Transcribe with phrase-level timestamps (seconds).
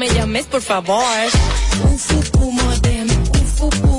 [0.00, 1.04] me llames, por favor.
[2.40, 3.06] Modem,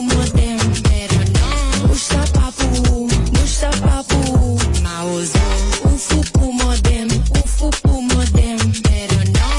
[0.02, 0.58] modem,
[0.90, 1.88] pero no.
[1.88, 4.58] Gusta papu, gusta papu.
[4.82, 5.46] Mauzo.
[5.94, 7.08] Ufuku modem,
[7.44, 9.50] ufuku modem, pero no.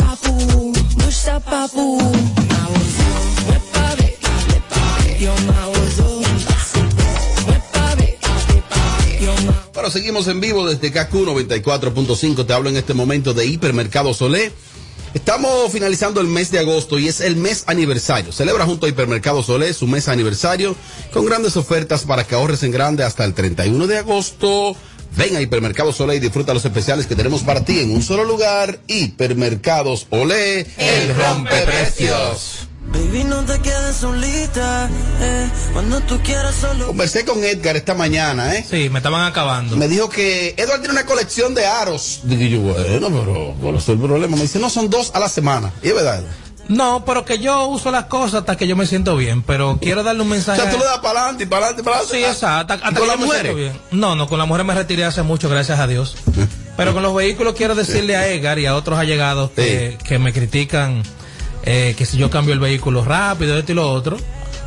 [0.00, 0.72] Papu,
[1.50, 1.98] papu.
[2.52, 3.10] Mauzo.
[3.72, 4.18] Pave.
[4.70, 5.18] Pave.
[5.18, 5.34] Yo
[9.90, 12.46] seguimos en vivo desde KQ 94.5.
[12.46, 14.52] Te hablo en este momento de Hipermercado Solé.
[15.16, 18.32] Estamos finalizando el mes de agosto y es el mes aniversario.
[18.32, 20.76] Celebra junto a Hipermercado Solé su mes aniversario
[21.10, 24.76] con grandes ofertas para que ahorres en grande hasta el 31 de agosto.
[25.16, 28.24] Ven a Hipermercados Olé y disfruta los especiales que tenemos para ti en un solo
[28.24, 28.78] lugar.
[28.88, 32.65] Hipermercados Olé, el rompeprecios.
[32.96, 34.88] Baby, no te quedes solita,
[35.20, 36.86] eh, cuando tú quieras solo.
[36.86, 38.64] Conversé con Edgar esta mañana, ¿eh?
[38.68, 39.76] Sí, me estaban acabando.
[39.76, 42.20] Me dijo que Edward tiene una colección de aros.
[42.24, 44.36] Digo yo, bueno, pero ¿cuál es el problema?
[44.36, 45.72] Me dice, no, son dos a la semana.
[45.82, 46.22] Y es verdad.
[46.68, 50.02] No, pero que yo uso las cosas hasta que yo me siento bien, pero quiero
[50.02, 50.60] darle un O mensaje.
[50.60, 52.18] sea, tú le das para adelante y para adelante y para adelante.
[52.18, 52.72] Sí, exacto.
[52.72, 53.72] Hasta, ¿Y hasta con que las yo me siento mujeres?
[53.90, 54.00] bien.
[54.00, 56.16] No, no, con las mujeres me retiré hace mucho, gracias a Dios.
[56.76, 60.32] Pero con los vehículos quiero decirle a Edgar y a otros allegados que, que me
[60.32, 61.02] critican
[61.66, 64.16] eh, que si yo cambio el vehículo rápido, esto y lo otro.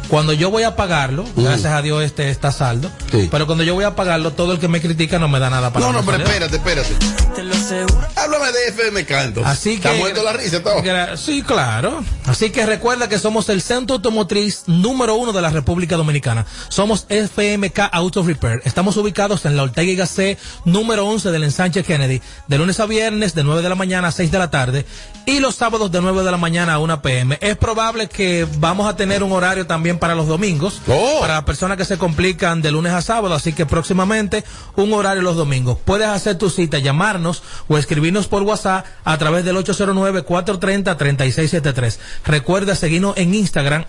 [0.10, 2.90] Cuando yo voy a pagarlo, gracias a Dios este está saldo,
[3.30, 5.72] pero cuando yo voy a pagarlo, todo el que me critica no me da nada
[5.72, 6.48] para No, no, pero pagarlo.
[6.48, 7.36] espérate, espérate.
[7.36, 8.08] Te lo aseguro.
[8.16, 9.46] Háblame de FM Canto.
[9.46, 9.84] Así que.
[9.84, 10.82] ¿Te ha muerto la risa todo?
[11.16, 12.04] Sí, claro.
[12.26, 16.46] Así que recuerda que somos el centro automotriz número uno de la República Dominicana.
[16.70, 18.62] Somos FMK Auto Repair.
[18.66, 22.88] Estamos ubicados en la Ortega y Gasset número 11 del ensanche Kennedy, de lunes a
[22.88, 24.86] viernes de 9 de la mañana a 6 de la tarde
[25.26, 27.38] y los sábados de 9 de la mañana a 1 pm.
[27.42, 30.82] Es probable que vamos a tener un horario también para los domingos,
[31.20, 34.44] para las personas que se complican de lunes a sábado, así que próximamente
[34.76, 35.78] un horario los domingos.
[35.84, 41.98] Puedes hacer tu cita, llamarnos o escribirnos por WhatsApp a través del 809-430-3673.
[42.26, 43.86] Recuerda seguirnos en Instagram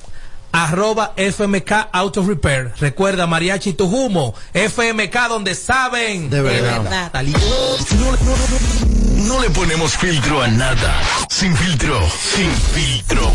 [0.53, 2.73] arroba FMK Auto Repair.
[2.79, 6.29] Recuerda Mariachi Tujumo, FMK donde saben.
[6.31, 7.11] De verdad.
[9.31, 10.93] No le ponemos filtro a nada.
[11.31, 12.01] Sin filtro.
[12.35, 13.33] Sin filtro.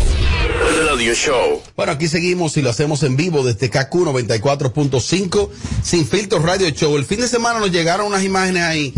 [0.90, 1.62] Radio Show.
[1.74, 5.48] Bueno, aquí seguimos y lo hacemos en vivo desde KQ 94.5
[5.82, 6.98] Sin Filtro Radio Show.
[6.98, 8.92] El fin de semana nos llegaron unas imágenes ahí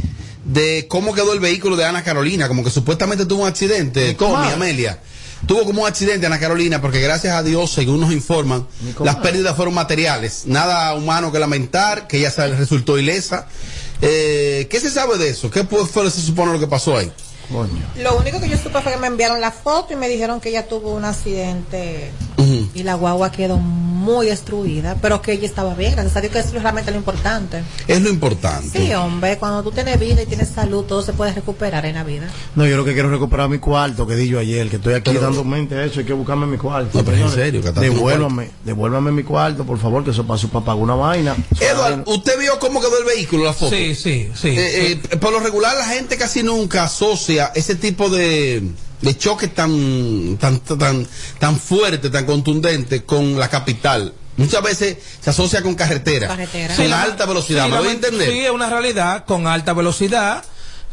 [0.45, 4.49] de cómo quedó el vehículo de Ana Carolina, como que supuestamente tuvo un accidente, Tommy.
[4.49, 4.99] Amelia.
[5.47, 8.67] Tuvo como un accidente Ana Carolina porque gracias a Dios, según nos informan,
[9.05, 10.47] las pérdidas fueron materiales.
[10.47, 13.47] Nada humano que lamentar, que ella se resultó ilesa.
[14.01, 15.51] Eh, ¿Qué se sabe de eso?
[15.51, 17.11] ¿Qué fue, se supone lo que pasó ahí?
[17.97, 20.51] Lo único que yo supe fue que me enviaron la foto y me dijeron que
[20.51, 22.11] ella tuvo un accidente
[22.75, 23.88] y la guagua quedó muy
[24.27, 27.63] destruida, pero que ella estaba bien, gracias a Dios que eso es realmente lo importante.
[27.87, 28.79] Es lo importante.
[28.79, 32.05] Sí, hombre, cuando tú tienes vida y tienes salud, todo se puede recuperar en la
[32.05, 32.27] vida.
[32.55, 34.95] No, yo lo que quiero es recuperar mi cuarto que di yo ayer, que estoy
[34.95, 36.99] aquí Pero- dando mente a eso, hay que buscarme mi cuarto.
[36.99, 40.65] No, pero en serio, que Devuélvame, devuélvame mi cuarto, por favor, que eso pasó para
[40.65, 41.37] pagar una vaina.
[41.61, 43.75] Edward, ¿usted vio cómo quedó el vehículo, la foto?
[43.75, 44.49] Sí, sí, sí.
[44.51, 48.63] Eh, eh, por lo regular, la gente casi nunca asocia ese tipo de,
[49.01, 51.07] de choque tan, tan, tan,
[51.39, 54.13] tan fuerte, tan contundente con la capital.
[54.37, 56.77] Muchas veces se asocia con carretera, Carretera.
[56.77, 57.65] con Sí, alta velocidad.
[57.65, 58.31] sí, ¿Me la- voy a entender?
[58.31, 60.45] Sí, es una realidad con alta velocidad,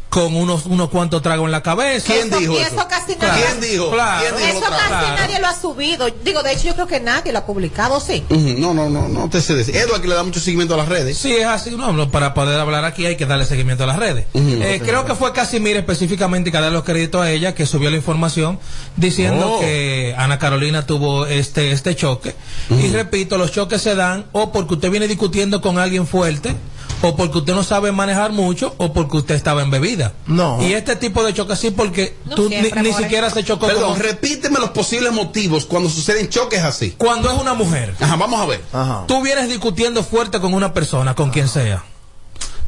[0.08, 2.06] con unos, unos cuantos tragos en la cabeza.
[2.12, 2.74] ¿Quién dijo y eso?
[2.76, 3.34] eso casi Claro.
[3.34, 3.44] nadie.
[3.46, 3.90] ¿Quién dijo?
[3.90, 4.20] Claro.
[4.22, 4.88] ¿Quién dijo Eso lo casi?
[4.88, 5.16] Claro.
[5.16, 6.06] nadie lo ha subido.
[6.24, 8.24] Digo, de hecho, yo creo que nadie lo ha publicado, sí.
[8.30, 9.76] No, no, no, no te sé decir.
[9.76, 11.18] Edward que le da mucho seguimiento a las redes.
[11.18, 11.70] Sí, es así.
[11.72, 14.26] No, no, para poder hablar aquí hay que darle seguimiento a las redes.
[14.34, 17.96] Eh, creo que fue Casimir específicamente que darle los créditos a ella, que subió la
[17.96, 18.58] información
[18.96, 19.60] diciendo Oh.
[19.60, 22.34] que Ana Carolina tuvo este, este choque.
[22.70, 26.54] Y repito, los choques se dan o porque usted viene discutiendo con alguien fuerte,
[27.02, 30.14] o porque usted no sabe manejar mucho, o porque usted estaba en bebida.
[30.26, 30.60] No.
[30.62, 33.66] Y este tipo de choques sí, porque No tú ni, siempre, ni siquiera se chocó
[33.66, 36.92] Perdón, con- repíteme los posibles motivos cuando suceden choques así.
[36.92, 37.94] Cuando es una mujer.
[38.00, 38.62] Ajá, vamos a ver.
[38.72, 39.04] Ajá.
[39.06, 41.84] Tú vienes discutiendo fuerte con una persona, con quien sea.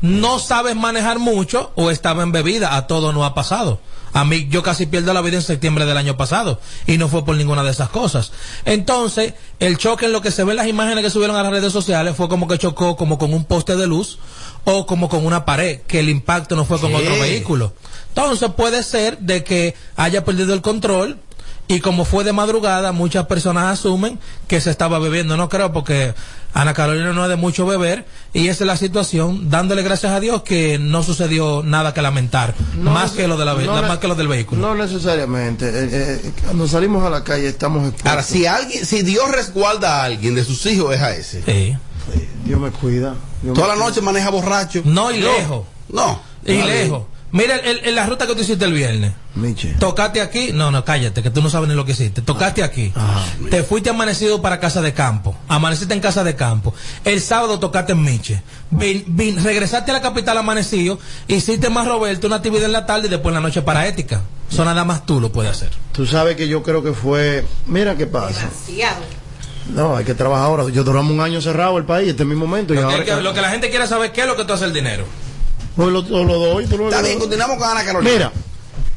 [0.01, 2.77] No sabes manejar mucho o estaba en bebida.
[2.77, 3.81] A todo no ha pasado.
[4.13, 6.61] A mí, yo casi pierdo la vida en septiembre del año pasado.
[6.87, 8.33] Y no fue por ninguna de esas cosas.
[8.65, 11.73] Entonces, el choque en lo que se ven las imágenes que subieron a las redes
[11.73, 14.19] sociales fue como que chocó como con un poste de luz
[14.65, 17.73] o como con una pared, que el impacto no fue con otro vehículo.
[18.09, 21.19] Entonces puede ser de que haya perdido el control
[21.69, 24.19] y como fue de madrugada, muchas personas asumen
[24.49, 25.37] que se estaba bebiendo.
[25.37, 26.15] No creo porque
[26.55, 30.21] Ana Carolina no es de mucho beber y esa es la situación, dándole gracias a
[30.21, 33.99] Dios que no sucedió nada que lamentar, No más que lo de la no más
[33.99, 34.61] que lo del vehículo.
[34.61, 35.67] No necesariamente.
[35.69, 35.89] eh,
[36.25, 38.11] eh, cuando salimos a la calle estamos expuestos.
[38.11, 41.43] Ahora, si alguien, si Dios resguarda a alguien de sus hijos, es a ese.
[41.43, 41.77] Sí.
[42.45, 43.15] Dios me cuida.
[43.43, 43.89] Dios Toda me la cuida.
[43.89, 44.83] noche maneja borracho.
[44.85, 45.65] No y lejos.
[45.91, 46.21] No.
[46.45, 46.85] Y Vale.
[46.85, 47.03] lejos.
[47.31, 49.13] Mira el- el- la ruta que tú hiciste el viernes.
[49.35, 49.75] Miche.
[49.79, 52.23] Tocaste aquí, no, no, cállate, que tú no sabes ni lo que hiciste.
[52.23, 52.93] Tocaste aquí.
[53.51, 55.37] Te fuiste amanecido para casa de campo.
[55.47, 56.73] Amaneciste en casa de campo.
[57.05, 58.43] El sábado tocaste en Miche.
[58.71, 60.99] Vin- vin- regresaste a la capital amanecido.
[61.29, 64.23] Hiciste más Roberto una actividad en la tarde y después en la noche para ética.
[64.51, 65.69] Eso nada más tú lo puedes hacer.
[65.93, 67.45] Tú sabes que yo creo que fue.
[67.67, 68.41] Mira qué pasa.
[68.49, 69.03] Demasiado.
[69.75, 70.65] No, hay que trabajar ahora.
[70.73, 72.73] Yo duramos un año cerrado el país, este es mi momento.
[72.73, 73.05] Y Lo que, ahora.
[73.05, 74.73] que- lo que la gente quiere saber es qué es lo que tú haces el
[74.73, 75.05] dinero.
[75.79, 78.13] Pues Está bien, continuamos con Ana Carolina.
[78.13, 78.33] Mira,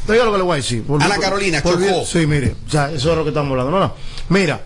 [0.07, 0.83] te digo lo que le voy a decir.
[0.99, 2.03] Ana Carolina, por, chocó.
[2.07, 3.95] Sí, mire, o sea, eso es lo que estamos hablando.
[4.29, 4.63] Mira,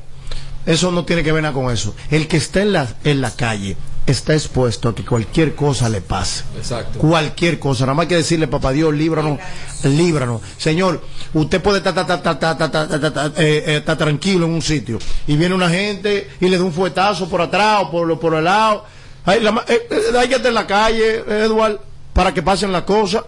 [0.65, 1.93] eso no tiene que ver nada con eso.
[2.09, 3.75] El que está en la, en la calle
[4.05, 6.45] está expuesto a que cualquier cosa le pase.
[6.55, 6.99] Exacto.
[6.99, 7.85] Cualquier cosa.
[7.85, 9.37] Nada más que decirle, papá Dios, líbranos,
[9.83, 10.39] líbranos.
[10.57, 11.03] Señor,
[11.33, 11.95] usted puede estar
[13.97, 17.81] tranquilo en un sitio y viene una gente y le da un fuetazo por atrás
[17.83, 18.85] o por, por el lado.
[19.25, 22.83] Hay, la, eh, eh, hay que estar en la calle, Eduardo para que pasen las
[22.83, 23.23] cosas.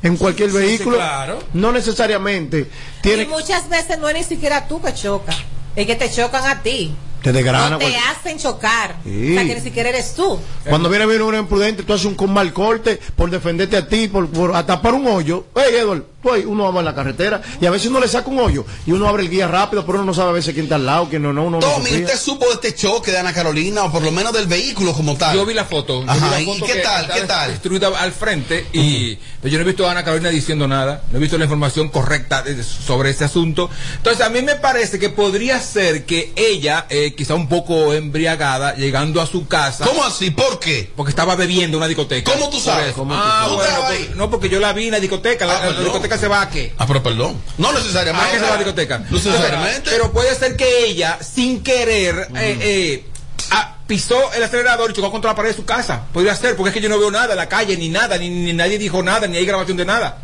[0.00, 1.40] En cualquier Sí, sí, vehículo, claro.
[1.54, 2.70] no necesariamente
[3.00, 5.36] tiene Y muchas veces no es ni siquiera tú que chocas,
[5.74, 6.94] es que te chocan a ti.
[7.20, 7.70] te desgrana.
[7.70, 8.94] no te cual- hacen chocar.
[9.02, 9.32] Sí.
[9.32, 10.38] O sea, que ni siquiera eres tú.
[10.68, 14.28] Cuando viene viene un imprudente, tú haces un mal corte por defenderte a ti, por,
[14.28, 15.46] por a tapar un hoyo.
[15.56, 18.28] Hey, Edward, tú ahí, uno va en la carretera y a veces uno le saca
[18.28, 20.64] un hoyo y uno abre el guía rápido, pero uno no sabe a veces quién
[20.66, 21.98] está al lado, quién no, no, uno no Tommy, confía.
[22.06, 25.16] ¿usted supo de este choque de Ana Carolina o por lo menos del vehículo como
[25.16, 25.36] tal?
[25.36, 26.02] Yo vi la foto.
[26.06, 27.50] Ajá, vi ¿y la foto qué tal, está qué tal?
[27.52, 31.18] Destruida al frente y pero yo no he visto a Ana Carolina diciendo nada, no
[31.18, 33.70] he visto la información correcta de- sobre ese asunto.
[33.98, 38.74] Entonces a mí me parece que podría ser que ella, eh, quizá un poco embriagada,
[38.74, 39.84] llegando a su casa.
[39.84, 40.30] ¿Cómo así?
[40.32, 40.90] ¿Por qué?
[40.96, 42.32] Porque estaba bebiendo en una discoteca.
[42.32, 42.92] ¿Cómo tú sabes?
[42.94, 43.48] ¿Cómo tú ah, sabes?
[43.50, 44.12] ¿Tú bueno, estabas porque- ahí?
[44.16, 45.46] no, porque yo la vi en la discoteca.
[45.46, 45.84] La, Ah, la- la perdón.
[45.84, 46.72] discoteca se va a qué?
[46.78, 47.40] Ah, pero perdón.
[47.58, 48.28] No necesariamente.
[48.28, 48.98] ¿A qué se va a la discoteca?
[48.98, 49.90] No necesariamente.
[49.90, 53.04] Pero puede ser que ella, sin querer, eh, eh,
[53.50, 56.04] ah, pisó el acelerador y chocó contra la pared de su casa.
[56.12, 58.30] Podría ser, porque es que yo no veo nada en la calle, ni nada, ni,
[58.30, 60.22] ni nadie dijo nada, ni hay grabación de nada.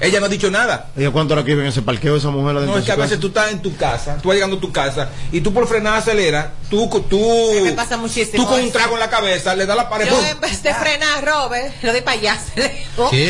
[0.00, 0.88] Ella no ha dicho nada.
[0.96, 2.56] Oye, ¿cuánto hora que vive en ese parqueo esa mujer?
[2.56, 3.20] adentro No, es que a veces casa?
[3.20, 5.96] tú estás en tu casa, tú vas llegando a tu casa, y tú por frenar
[5.96, 9.76] aceleras, tú, tú, Me pasa muchísimo tú con un trago en la cabeza, le das
[9.76, 10.24] la pared, Yo ¡pum!
[10.24, 12.04] en vez de frenar, Robert, lo de.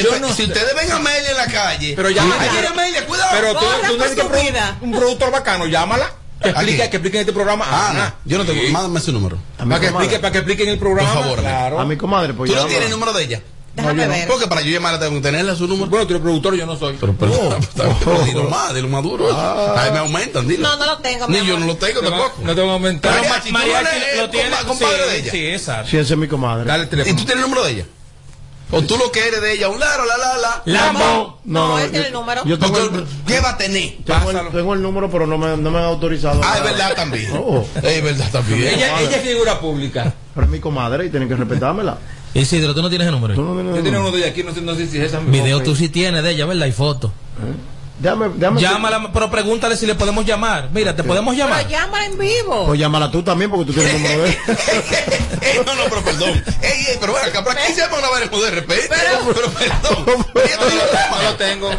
[0.02, 3.30] Yo no si ustedes ven a Amelia en la calle, Pero Ay, mira, Amelia, cuidado.
[3.32, 4.78] Pero tú, tú necesitas vida.
[4.80, 6.10] un productor bacano, llámala.
[6.40, 6.90] Que ¿A explique, quién?
[6.90, 7.64] que explique en este programa.
[7.68, 8.14] Ah, Ana.
[8.24, 8.62] no, yo no tengo.
[8.62, 8.68] Sí.
[8.70, 9.38] Mándame su número.
[9.58, 11.12] A mi Para que, explique, para que explique en el programa.
[11.12, 11.80] Por favor, claro.
[11.80, 13.42] A mi comadre, pues ¿Tú no tienes el número de ella?
[13.78, 14.28] Déjame ver.
[14.28, 15.88] Porque para yo llamarla tengo que tenerla su número.
[15.88, 16.96] Bueno, tú eres productor, yo no soy.
[17.00, 17.58] Pero, pero,
[18.04, 19.28] pero dilo más, dilo más duro.
[19.78, 20.68] Ahí me aumentan, dilo.
[20.68, 22.42] No, no lo tengo, Ni yo no lo tengo no, tampoco.
[22.42, 23.12] no te voy a aumentar.
[23.12, 24.50] Pero Mariachi, Ma- Mariachi tú no eres lo tiene.
[24.50, 25.30] compa- compadre sí, de ella.
[25.30, 25.90] Sí, exacto.
[25.90, 26.64] Sí, esa es mi comadre.
[26.64, 27.16] Dale el ¿Y teléfono.
[27.16, 27.84] tú tienes el número de ella?
[28.70, 29.70] ¿O tú lo que eres de ella?
[29.70, 30.62] Un laro, la, la, la.
[30.66, 31.40] Lambo.
[31.44, 32.44] No, él tiene el número.
[32.44, 33.94] Yo tengo el, ¿Qué va a tener?
[34.04, 34.50] tengo el- Pásalo.
[34.50, 36.42] tengo el número, pero no me, no me han autorizado.
[36.44, 37.32] Ah, es verdad también.
[37.34, 37.64] Oh.
[37.82, 38.74] Es verdad también.
[38.74, 40.12] Ella, ella es figura pública.
[40.34, 41.96] Pero es mi comadre y tienen que respetármela.
[42.34, 43.34] Isidro, tú no tienes el número.
[43.34, 45.20] No Yo tenía uno de ella aquí, no sé, no sé si es esa.
[45.20, 46.66] Video tú sí tienes de ella, ¿verdad?
[46.66, 47.12] Y foto.
[48.00, 48.60] Déjame, déjame.
[48.60, 50.68] Llámala, pero pregúntale si le podemos llamar.
[50.72, 51.58] Mira, ¿te podemos llamar?
[51.58, 52.66] Pero llámala en vivo.
[52.66, 54.30] Pues llámala tú también porque tú tienes el número de.
[55.42, 56.44] Ey, no, no, pero perdón.
[56.62, 58.88] Ey, ey, pero bueno, acá, ¿para qué se llama una variable de repente?
[58.88, 60.26] Pero, perdón.
[60.34, 61.70] Dijo algo No tengo.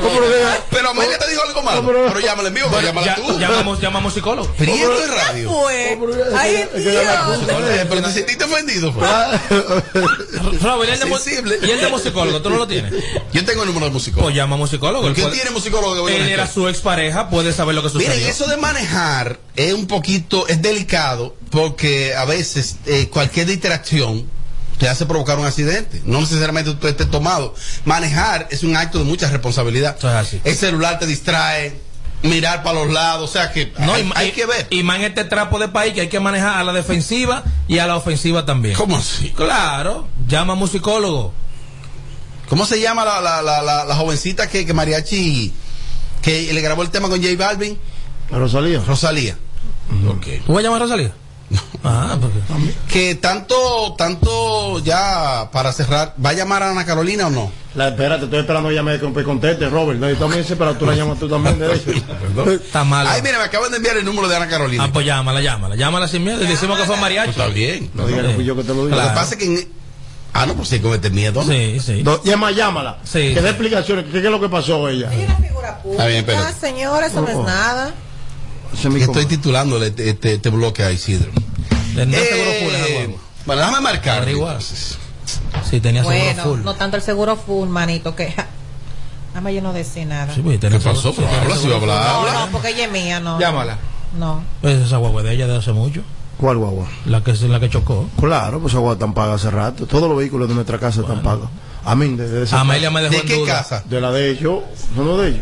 [0.69, 1.83] Pero Amelia te dijo algo malo.
[1.85, 3.39] pero- Pero llámala en vivo, pero llámala Ya- tú.
[3.39, 4.53] llamamos, llamamos psicólogo.
[4.57, 5.67] Pero ¿y esto es radio.
[6.37, 8.93] Ay, que Pero te sentiste ofendido.
[8.93, 9.09] pues.
[10.61, 11.59] Robert, ¿y el de mu- Sensible.
[11.61, 12.41] ¿y el de musicólogo?
[12.41, 12.93] ¿Tú no lo tienes?
[13.33, 14.21] Yo tengo el número del músico.
[14.21, 15.07] Pues llama musicólogo.
[15.13, 18.13] ¿Qué puede- tiene musicólogo que Él era su expareja, puede saber lo que sucedió.
[18.13, 24.25] Miren, eso de manejar es un poquito, es delicado porque a veces eh, cualquier distracción
[24.77, 26.01] te hace provocar un accidente.
[26.05, 27.53] No necesariamente tú estés tomado.
[27.85, 29.97] Manejar es un acto de mucha responsabilidad.
[29.97, 30.41] Es así.
[30.43, 31.75] El celular te distrae,
[32.23, 34.67] mirar para los lados, o sea que No, hay, y, hay y- que ver.
[34.69, 37.79] Y más en este trapo de país que hay que manejar a la defensiva y
[37.79, 38.75] a la ofensiva también.
[38.75, 39.29] ¿Cómo así?
[39.35, 41.33] Claro, llama a musicólogo.
[42.47, 45.53] ¿Cómo se llama la, la, la, la, la jovencita que, que Mariachi,
[46.21, 47.77] que le grabó el tema con J Balvin?
[48.31, 48.81] Rosalía.
[48.85, 49.35] Rosalía.
[50.07, 50.25] Ok.
[50.45, 51.11] ¿Tú vas a llamar a Rosalía?
[51.83, 52.37] Ah, porque...
[52.87, 57.51] Que tanto, tanto ya para cerrar, ¿va a llamar a Ana Carolina o no?
[57.73, 59.99] La, espérate, estoy esperando que ella me me conteste, Robert.
[59.99, 61.91] No, yo también sé, pero tú la llamas tú también, de hecho.
[62.51, 63.07] Está mal.
[63.07, 64.83] Ay, mire, me acaban de enviar el número de Ana Carolina.
[64.83, 65.75] Ah, pues llámala, llámala.
[65.75, 67.31] Llámala sin miedo y decimos que fue mariachi.
[67.33, 67.89] Pues está bien.
[67.95, 68.89] No digas que fui yo que te lo digo.
[68.89, 69.15] Lo que Claro.
[69.15, 69.45] pasa es que.
[69.45, 69.78] en-
[70.33, 71.43] Ah, no, pues sí, con este miedo.
[71.43, 71.51] ¿no?
[71.51, 72.03] Sí, sí.
[72.03, 72.97] Do- Llama, llámala.
[73.03, 74.05] Sí, que dé explicaciones.
[74.05, 75.11] ¿Qué, qué es lo que pasó ella?
[75.11, 76.05] Ella es una figura pública.
[76.05, 76.59] bien, espérate.
[76.59, 77.43] señora, eso no es Oh.
[77.43, 77.93] nada.
[78.81, 81.31] Que Estoy titulándole este, este, este bloque a Isidro.
[81.97, 83.21] Eh, seguro full esa guagua.
[83.45, 84.25] bueno, déjame marcar.
[85.69, 86.59] Sí, tenía seguro Bueno, full.
[86.63, 88.31] no tanto el seguro full, manito, que...
[88.31, 88.47] ja,
[89.33, 90.33] Dame yo no decir nada.
[90.33, 90.95] Sí, pues, ¿Qué pasó?
[91.13, 92.33] seguro- Pero habla, si seguro va a hablar.
[92.35, 93.39] no, no, porque ella es mía, no.
[93.39, 93.77] Llámala.
[94.17, 94.43] No.
[94.61, 96.01] Pues esa guagua de ella de hace mucho.
[96.39, 96.87] ¿Cuál guagua?
[97.05, 98.07] La que, la que chocó.
[98.19, 99.85] Claro, pues esa guagua están paga hace rato.
[99.85, 101.49] Todos los vehículos de nuestra casa están pagos.
[101.83, 103.53] A mí, de, de esa Amelia me dejó ¿De en qué duda.
[103.57, 103.83] casa?
[103.85, 104.59] De la de ellos,
[104.95, 105.41] no no de ellos.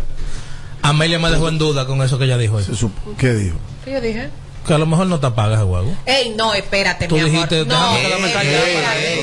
[0.81, 2.59] Amelia me dejó en duda con eso que ella dijo.
[2.61, 3.57] Se supo- ¿Qué dijo?
[3.85, 4.29] ¿Qué yo dije?
[4.65, 5.95] Que a lo mejor no te apagas el huevo.
[6.05, 7.31] Ey, no, espérate, Tú mi amor.
[7.31, 9.21] dijiste, no, déjame quedarme ey,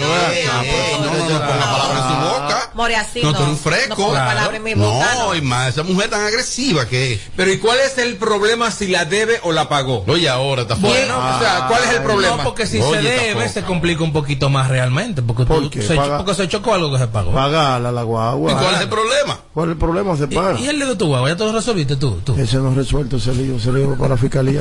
[2.74, 3.36] Eh, no, no, no, no, no, No, no.
[3.38, 4.02] tú eres un fresco.
[4.02, 4.50] No Claro.
[4.76, 7.20] boca, No, y más, esa mujer tan agresiva que.
[7.36, 10.04] Pero ¿y cuál es el problema si la debe o la pagó?
[10.08, 10.98] Oye, ahora está fuera.
[11.14, 12.36] Bueno, o sea, ¿cuál es el problema?
[12.38, 15.22] No, porque si Oye, se debe, se complica un poquito más realmente.
[15.22, 15.82] Porque, ¿Por tú- qué?
[15.82, 17.32] se, Paga- porque se chocó algo que se pagó.
[17.32, 18.52] Pagala la guagua.
[18.52, 19.40] ¿Y cuál es el problema?
[19.54, 20.16] ¿Cuál es el problema?
[20.16, 20.58] Se paga.
[20.58, 21.28] ¿Y, y el de tu huevo?
[21.28, 22.20] ¿Ya te lo resolviste tú?
[22.24, 22.34] tú?
[22.36, 24.60] Ese no resuelto ese lío, se lío para la fiscalía.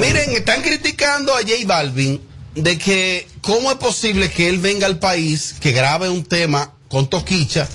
[0.00, 2.20] Miren, están criticando a J Balvin
[2.54, 7.08] de que cómo es posible que él venga al país, que grabe un tema con
[7.08, 7.68] Toquicha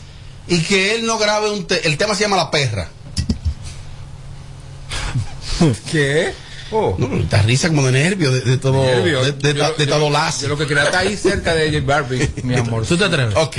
[0.47, 1.81] y que él no grabe un tema.
[1.83, 2.89] El tema se llama La Perra.
[5.91, 6.33] ¿Qué?
[6.71, 6.95] Oh.
[6.97, 9.23] No, esta risa como de nervio, de, de todo, Nervio.
[9.23, 10.41] de, de, Yo- de yo- todo lazo.
[10.43, 12.85] yo lo que quería estar ahí cerca de J Barbie, mi amor.
[12.85, 13.35] ¿Tú te atreves?
[13.35, 13.57] Ok.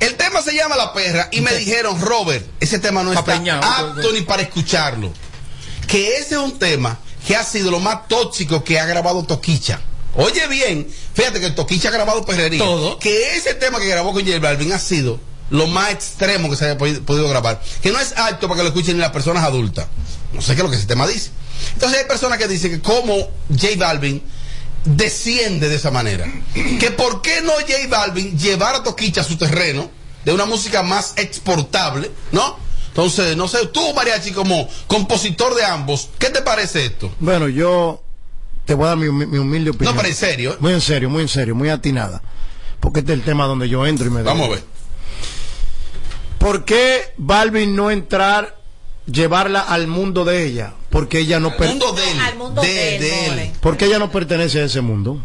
[0.00, 4.12] El tema se llama La Perra y me dijeron, Robert, ese tema no está apto
[4.12, 5.12] ni para escucharlo.
[5.86, 9.80] Que ese es un tema que ha sido lo más tóxico que ha grabado Toquicha.
[10.20, 12.58] Oye bien, fíjate que Toquicha ha grabado perrería.
[12.58, 12.98] Todo.
[12.98, 15.20] Que ese tema que grabó con J Balvin ha sido
[15.50, 17.62] lo más extremo que se haya podi- podido grabar.
[17.82, 19.86] Que no es apto para que lo escuchen ni las personas adultas.
[20.32, 21.30] No sé qué es lo que ese tema dice.
[21.74, 23.14] Entonces hay personas que dicen que como
[23.48, 24.22] J Balvin
[24.84, 26.26] desciende de esa manera.
[26.80, 29.90] Que por qué no J Balvin llevar a Toquicha a su terreno
[30.24, 32.56] de una música más exportable, ¿no?
[32.88, 37.14] Entonces, no sé, tú, Mariachi, como compositor de ambos, ¿qué te parece esto?
[37.20, 38.02] Bueno, yo
[38.68, 39.94] te voy a dar mi, humi- mi humilde opinión.
[39.94, 40.56] No, pero en serio, ¿eh?
[40.60, 42.20] Muy en serio, muy en serio, muy atinada.
[42.80, 44.64] Porque este es el tema donde yo entro y me Vamos a ver.
[46.36, 48.58] ¿Por qué Balvin no entrar,
[49.10, 50.74] llevarla al mundo de ella?
[50.90, 52.20] Porque ella no, per- Mundo de él.
[52.20, 52.96] Al mundo de
[53.46, 55.18] él, porque ella no pertenece a ese mundo.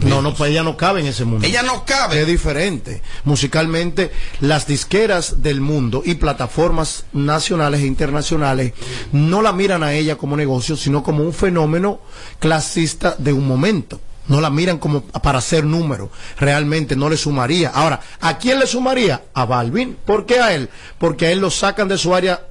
[0.00, 1.46] No, no, pues ella no cabe en ese mundo.
[1.46, 2.20] Ella no cabe.
[2.20, 3.02] Es diferente.
[3.24, 8.72] Musicalmente, las disqueras del mundo y plataformas nacionales e internacionales
[9.12, 12.00] no la miran a ella como negocio, sino como un fenómeno
[12.38, 14.00] clasista de un momento.
[14.28, 16.10] No la miran como para hacer número.
[16.38, 17.70] Realmente no le sumaría.
[17.70, 19.22] Ahora, ¿a quién le sumaría?
[19.34, 19.96] A Balvin.
[20.04, 20.68] ¿Por qué a él?
[20.98, 22.42] Porque a él lo sacan de su área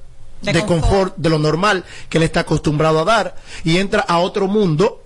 [0.42, 0.80] de, De confort.
[0.80, 1.16] confort.
[1.16, 5.02] de lo normal que él está acostumbrado a dar, y entra a otro mundo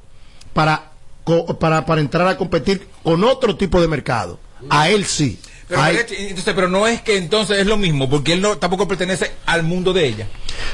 [0.53, 0.92] para,
[1.59, 4.39] para, para entrar a competir con otro tipo de mercado.
[4.69, 5.39] A él sí.
[5.69, 9.33] Pero, entonces, pero no es que entonces es lo mismo, porque él no tampoco pertenece
[9.47, 10.27] al mundo de ella.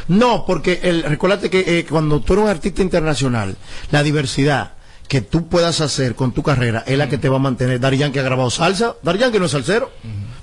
[0.08, 3.56] No, porque el, recuérdate que eh, cuando tú eres un artista internacional,
[3.90, 4.72] la diversidad
[5.06, 7.80] que tú puedas hacer con tu carrera es la que te va a mantener.
[7.80, 9.90] Dari Yankee ha grabado salsa, Dari Yankee no es salsero,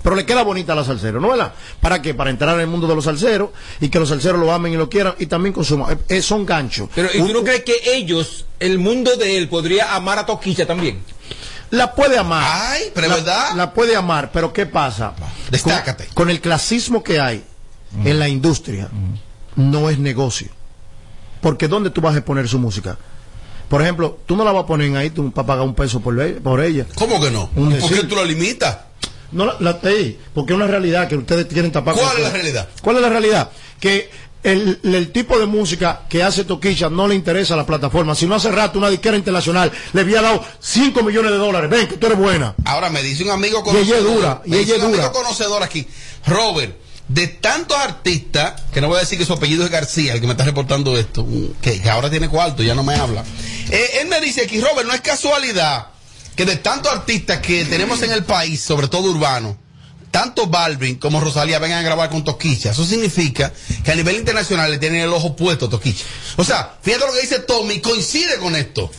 [0.05, 1.51] pero le queda bonita a la salsero, ¿no verdad?
[1.81, 2.13] ¿Para qué?
[2.13, 3.50] Para entrar en el mundo de los salseros
[3.81, 5.93] y que los salseros lo amen y lo quieran y también consuman.
[5.93, 6.89] Eh, eh, son ganchos.
[6.93, 10.67] Pero ¿y tú no crees que ellos, el mundo de él, podría amar a Toquicha
[10.67, 11.01] también?
[11.71, 12.43] La puede amar.
[12.45, 13.55] Ay, pero la, ¿verdad?
[13.55, 15.15] La puede amar, pero ¿qué pasa?
[15.50, 16.05] Destácate.
[16.05, 17.43] Con, con el clasismo que hay
[18.03, 18.91] en la industria,
[19.55, 20.50] no es negocio.
[21.41, 22.95] Porque ¿dónde tú vas a exponer su música?
[23.69, 26.15] Por ejemplo, tú no la vas a poner ahí tú, para pagar un peso por,
[26.43, 26.85] por ella.
[26.93, 27.50] ¿Cómo que no?
[27.55, 28.77] Un ¿Y ¿Por qué tú lo limitas?
[29.32, 31.96] No la, la- ey, porque es una realidad que ustedes quieren tapar.
[31.96, 32.70] ¿Cuál es la realidad?
[32.82, 33.50] ¿Cuál es la realidad?
[33.79, 34.10] Que
[34.44, 38.13] el, el tipo de música que hace Toquicha no le interesa a la plataforma.
[38.13, 41.70] Si no hace rato una disquera internacional le había dado 5 millones de dólares.
[41.70, 42.53] Ven, que tú eres buena.
[42.65, 44.13] Ahora me dice un amigo Y ella es conocedor.
[44.15, 45.05] dura, y ella es un dura.
[45.05, 45.88] amigo conocedor aquí.
[46.27, 46.77] Robert,
[47.08, 50.27] de tantos artistas, que no voy a decir que su apellido es García, el que
[50.27, 53.24] me está reportando esto, mm, que, que ahora tiene cuarto, ya no me habla.
[53.72, 55.88] Eh, él me dice aquí, Robert, no es casualidad
[56.35, 59.57] que de tantos artistas que tenemos en el país, sobre todo urbano,
[60.11, 62.71] tanto Balvin como Rosalía vengan a grabar con Toquicha.
[62.71, 63.51] Eso significa
[63.83, 66.05] que a nivel internacional le tienen el ojo puesto a Toquicha.
[66.37, 68.89] O sea, fíjate lo que dice Tommy, coincide con esto.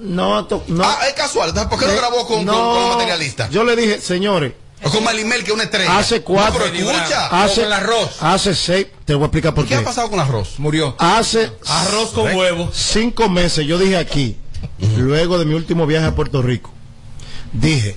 [0.00, 0.84] No, to- no.
[0.84, 1.48] Ah, es casual.
[1.48, 3.50] Entonces, ¿por qué no Eh, grabó con, no, con- con los materialistas?
[3.50, 5.96] Yo le dije, señores, O con Malimel, que es una estrella.
[5.96, 7.28] Hace cuatro- No, pero escucha.
[7.28, 8.10] Hace, con el arroz.
[8.20, 9.74] hace seis, te voy a explicar por ¿Qué qué.
[9.76, 10.58] ha pasado con el arroz?
[10.58, 10.94] Murió.
[10.98, 12.70] Hace Arroz con huevo.
[12.74, 14.36] cinco meses, yo dije aquí,
[14.98, 16.70] luego de mi último viaje a Puerto Rico,
[17.52, 17.96] dije,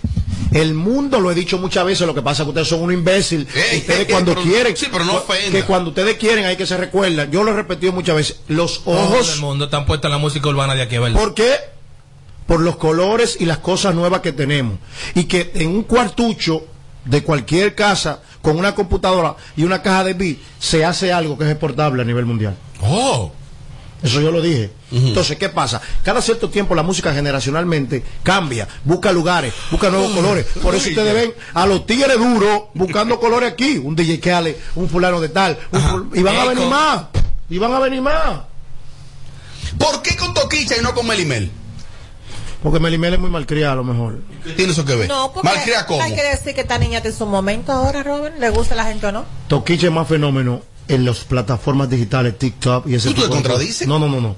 [0.51, 2.91] el mundo, lo he dicho muchas veces, lo que pasa es que ustedes son un
[2.91, 3.47] imbécil.
[3.71, 5.51] Ey, ustedes ey, cuando pero- quieren, sí, pero no cu- ofenda.
[5.59, 7.29] que cuando ustedes quieren hay que se recuerdan.
[7.31, 10.17] Yo lo he repetido muchas veces, los Ojos ojos del mundo están puestos en la
[10.17, 11.19] música urbana de aquí, ¿verdad?
[11.19, 11.53] ¿Por qué?
[12.47, 14.79] Por los colores y las cosas nuevas que tenemos.
[15.13, 16.63] Y que en un cuartucho
[17.05, 21.43] de cualquier casa, con una computadora y una caja de beat, se hace algo que
[21.43, 22.55] es exportable a nivel mundial.
[22.81, 23.31] Oh.
[24.01, 24.71] Eso yo lo dije.
[24.91, 25.81] Entonces, ¿qué pasa?
[26.03, 30.45] Cada cierto tiempo la música generacionalmente cambia, busca lugares, busca nuevos colores.
[30.61, 33.77] Por eso ustedes ven a los tigres duros buscando colores aquí.
[33.77, 35.57] Un DJ Khaled, un fulano de tal.
[35.71, 37.01] un ful- y van a venir más.
[37.49, 38.41] Y van a venir más.
[39.77, 41.51] ¿Por qué con Toquicha y no con Melimel?
[42.63, 44.19] Porque Melimel es muy malcriada a lo mejor.
[44.43, 45.07] ¿Qué tiene eso que ver?
[45.07, 46.01] No, porque Malcria cómo.
[46.01, 48.37] hay que decir que esta niña está en su momento ahora, Robert.
[48.39, 49.25] ¿Le gusta a la gente o no?
[49.47, 53.41] Toquicha es más fenómeno en las plataformas digitales, TikTok y ese ¿Tú te tipo de
[53.41, 53.87] contradices?
[53.87, 53.87] cosas.
[53.87, 54.35] No, no, no, no.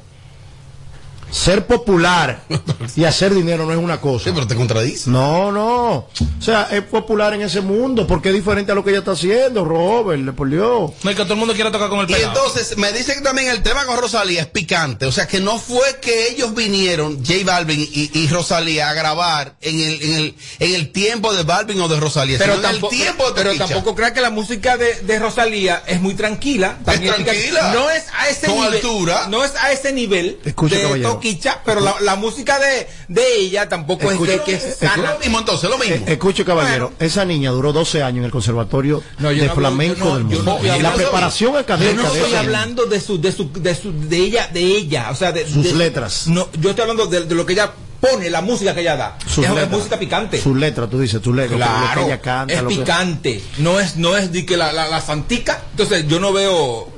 [1.31, 2.43] Ser popular
[2.95, 4.25] y hacer dinero no es una cosa.
[4.25, 5.09] Sí, pero te contradice.
[5.09, 5.91] No, no.
[5.93, 6.07] O
[6.41, 9.63] sea, es popular en ese mundo porque es diferente a lo que ella está haciendo,
[9.65, 10.91] Robert, por Dios.
[11.03, 12.33] No es que todo el mundo quiere tocar con el Y pelado.
[12.33, 15.05] entonces me dice que también el tema con Rosalía es picante.
[15.05, 19.55] O sea que no fue que ellos vinieron, J Balvin y, y Rosalía, a grabar
[19.61, 22.71] en el, en, el, en el tiempo de Balvin o de Rosalía, Pero, sino en
[22.73, 26.13] tampoco, el tiempo de pero tampoco crea que la música de, de Rosalía es muy
[26.15, 26.77] tranquila.
[26.83, 27.71] También tranquila.
[27.73, 28.73] No es a ese Con nivel.
[28.75, 29.27] altura.
[29.29, 31.09] No es a ese nivel Escuche, de caballero.
[31.21, 34.33] Toquicha, pero la, la música de, de ella tampoco Escuche.
[34.33, 35.13] es de que es sana.
[35.13, 35.95] Lo mismo entonces, lo mismo.
[35.95, 39.55] Eh, escuche, caballero, esa niña duró 12 años en el Conservatorio No, yo de no
[39.55, 40.59] Flamenco yo no- del yo Mundo.
[40.63, 43.91] no la preparación Yo académica no de estoy hablando de su, de su, de su,
[44.09, 46.27] de ella, de ella, o sea, de Sus de- letras.
[46.27, 47.71] No, yo estoy hablando de, de lo que ella
[48.01, 49.17] pone, la música que ella da.
[49.27, 50.41] Sus es una música picante.
[50.41, 52.53] Sus letras, tú dices, tus letras, lo que Claro, ella canta.
[52.53, 56.07] es lo que- picante, no es, no es de que la, la, la santica, entonces
[56.07, 56.89] yo no veo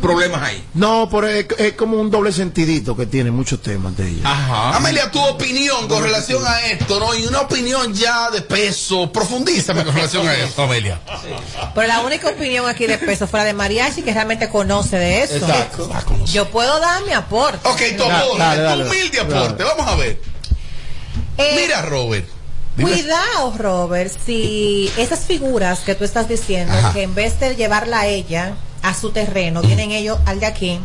[0.00, 0.64] problemas ahí.
[0.74, 4.20] No, pero es, es como un doble sentidito que tiene muchos temas de ella.
[4.24, 4.76] Ajá.
[4.76, 7.14] Amelia, tu opinión con relación a esto, ¿no?
[7.14, 11.00] Y una opinión ya de peso, profundízame con relación a esto, Amelia.
[11.74, 15.34] Pero la única opinión aquí de peso fuera de Mariachi que realmente conoce de eso.
[15.36, 15.90] Exacto.
[16.26, 17.68] Yo puedo dar mi aporte.
[17.68, 18.84] Ok, tu aporte, dale, tu dale.
[18.86, 20.20] humilde aporte, vamos a ver.
[21.38, 22.26] Eh, Mira, Robert.
[22.76, 26.92] dime- Cuidado, Robert, si esas figuras que tú estás diciendo, Ajá.
[26.92, 30.80] que en vez de llevarla a ella a su terreno, vienen ellos al de aquí,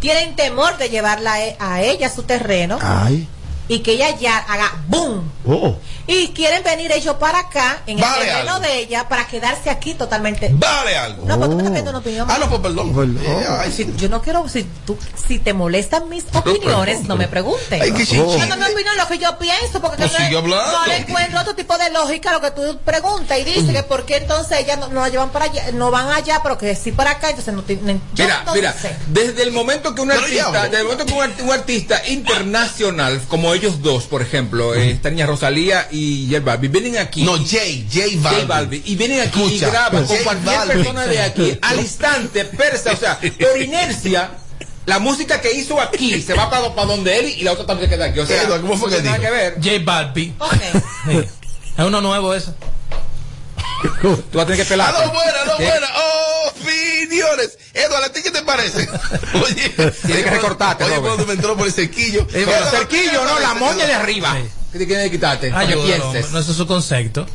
[0.00, 3.26] tienen temor de llevarla a e- a ella a su terreno Ay.
[3.68, 5.30] Y que ella ya haga boom.
[5.46, 5.76] Oh.
[6.06, 8.66] Y quieren venir ellos para acá, en Vale el terreno algo.
[8.66, 10.48] de ella, para quedarse aquí totalmente.
[10.52, 11.26] Vale algo.
[11.26, 12.26] No, pero tú me estás pidiendo una opinión.
[12.30, 12.94] Ah, no, pues perdón.
[12.94, 13.20] Perdón.
[13.22, 13.72] Eh, ay.
[13.72, 14.96] Si- yo no quiero, si, tú,
[15.26, 17.80] si te molestan mis opiniones, no me preguntes.
[17.80, 18.38] Ay, qué Oh.
[18.38, 21.54] No, no, no, opinión, lo que yo pienso, porque Pues no, no le encuentro otro
[21.54, 24.78] tipo de lógica a lo que tú preguntas y dices que por qué entonces ellas
[24.78, 27.52] no, no la llevan para allá, no van allá, pero que sí para acá, entonces
[27.54, 28.00] no tienen.
[28.16, 28.96] Mira, no mira, sé.
[29.08, 33.52] desde el momento que un artista, desde el momento que un, un artista internacional, como
[33.58, 37.22] ellos dos, por ejemplo, eh, esta niña Rosalía y J Balvin, vienen aquí.
[37.22, 38.48] No, Jay, Jay J Balvin.
[38.48, 40.76] Balvin, y vienen aquí Escucha, y graban con J cualquier Balvin.
[40.76, 44.30] persona de aquí, al instante, persa, o sea, por inercia,
[44.86, 47.90] la música que hizo aquí se va para, para donde él y la otra también
[47.90, 48.20] se queda aquí.
[48.20, 49.62] O sea, Eduardo, ¿cómo fue no que tiene nada dijo?
[49.62, 49.82] que ver.
[49.84, 50.12] J.
[51.06, 51.18] Sí.
[51.76, 52.54] Es uno nuevo eso.
[54.02, 54.92] Tú vas a tener que Ah, pelar.
[54.94, 55.88] no, buena, no, buena.
[56.48, 57.58] Opiniones.
[57.74, 58.88] Eduardo, ¿a ti qué te parece?
[59.34, 59.68] Oye,
[60.06, 62.22] Tienes que recortarte, Oye, cuando me entró por el cerquillo.
[62.22, 64.36] Eh, pero Eduardo, cerquillo, ¿qué te no, la moña de arriba.
[64.72, 65.48] ¿Qué te quieres quitarte?
[65.50, 66.30] Que Ayúdalo, pienses.
[66.32, 67.26] no ese es su concepto.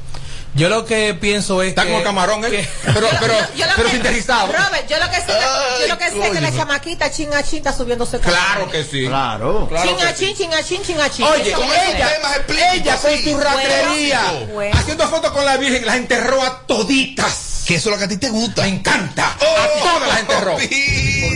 [0.56, 1.92] Yo lo que pienso es Está que...
[1.92, 2.50] como camarón, ¿eh?
[2.52, 4.48] que- Pero, pero, Yo lo pero que- sintetizado.
[4.54, 5.34] Robert, yo lo que sé,
[5.82, 8.20] yo lo que sé Ay, que la chamaquita chin a chin está subiéndose.
[8.20, 9.08] Claro que sí.
[9.08, 9.68] Claro.
[9.68, 10.26] Claro Chin que a sí.
[10.28, 11.26] chin, chin a chin, chin a chin.
[11.26, 14.78] Oye, con temas explícitos, ella con su ratería, Bueno, bueno.
[14.80, 17.50] haciendo fotos con la Virgen, las enterró a toditas.
[17.66, 18.64] Que eso es lo que a ti te gusta.
[18.64, 19.38] Me encanta.
[19.40, 20.58] Oh, a todas las enterró.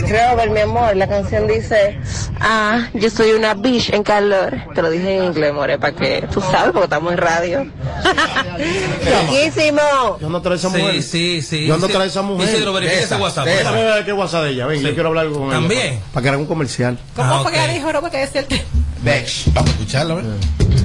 [0.08, 1.98] Robert, mi amor, la canción dice,
[2.40, 4.54] ah, yo soy una bitch en calor.
[4.74, 7.66] Te lo dije en inglés, more, para que tú sabes, porque estamos en radio.
[8.58, 10.18] Riquísimo.
[10.20, 11.02] Yo no traigo esa mujer.
[11.02, 11.66] Sí, sí, sí.
[11.66, 12.48] Yo no traigo esa mujer.
[12.48, 13.46] Isidro, verifica ese Esa, WhatsApp.
[13.46, 14.66] Déjame ver qué WhatsApp de ella.
[14.66, 15.52] Ven, yo quiero hablar con ella.
[15.52, 15.98] ¿También?
[15.98, 16.98] Para, para que haga un comercial.
[17.16, 17.64] ¿Cómo Ah, fue que ok.
[17.64, 18.46] ella dijo, Robert, que decía el
[19.02, 19.46] tema?
[19.54, 20.36] Vamos a escucharla, ¿verdad?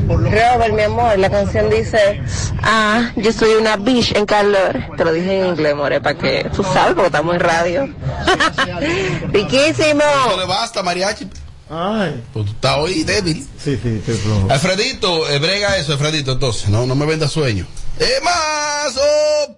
[0.07, 2.21] Robert, mi amor, la canción dice,
[2.61, 4.83] ah, yo soy una bitch en calor.
[4.97, 7.89] Te lo dije en inglés, more, para que tú sabes, porque estamos en radio.
[9.31, 10.03] Riquísimo.
[10.29, 11.29] No le basta, mariachi.
[11.69, 12.21] Ay.
[12.33, 13.47] Pues tú estás hoy débil.
[13.57, 14.47] Sí, sí, estoy flojo.
[14.51, 16.69] Alfredito, eh, brega eso, Alfredito, entonces.
[16.69, 17.65] No, no me venda sueño.
[17.97, 19.55] Es más, oh,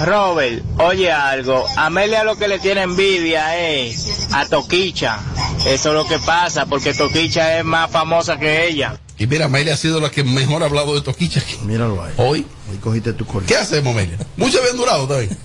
[0.00, 5.20] Robert, oye algo, Amelia lo que le tiene envidia es a Toquicha.
[5.66, 8.98] Eso es lo que pasa, porque Toquicha es más famosa que ella.
[9.18, 11.58] Y mira, Amelia ha sido la que mejor ha hablado de Toquicha aquí.
[11.64, 12.14] Míralo ahí.
[12.16, 12.46] Hoy.
[12.70, 13.46] Ahí cogiste tu corte.
[13.46, 14.16] ¿Qué hacemos, Amelia?
[14.38, 15.36] Mucho habían durado también.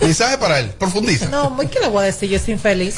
[0.00, 1.26] Mensaje para él, profundiza.
[1.28, 2.94] No, muy que le voy a decir, yo soy infeliz.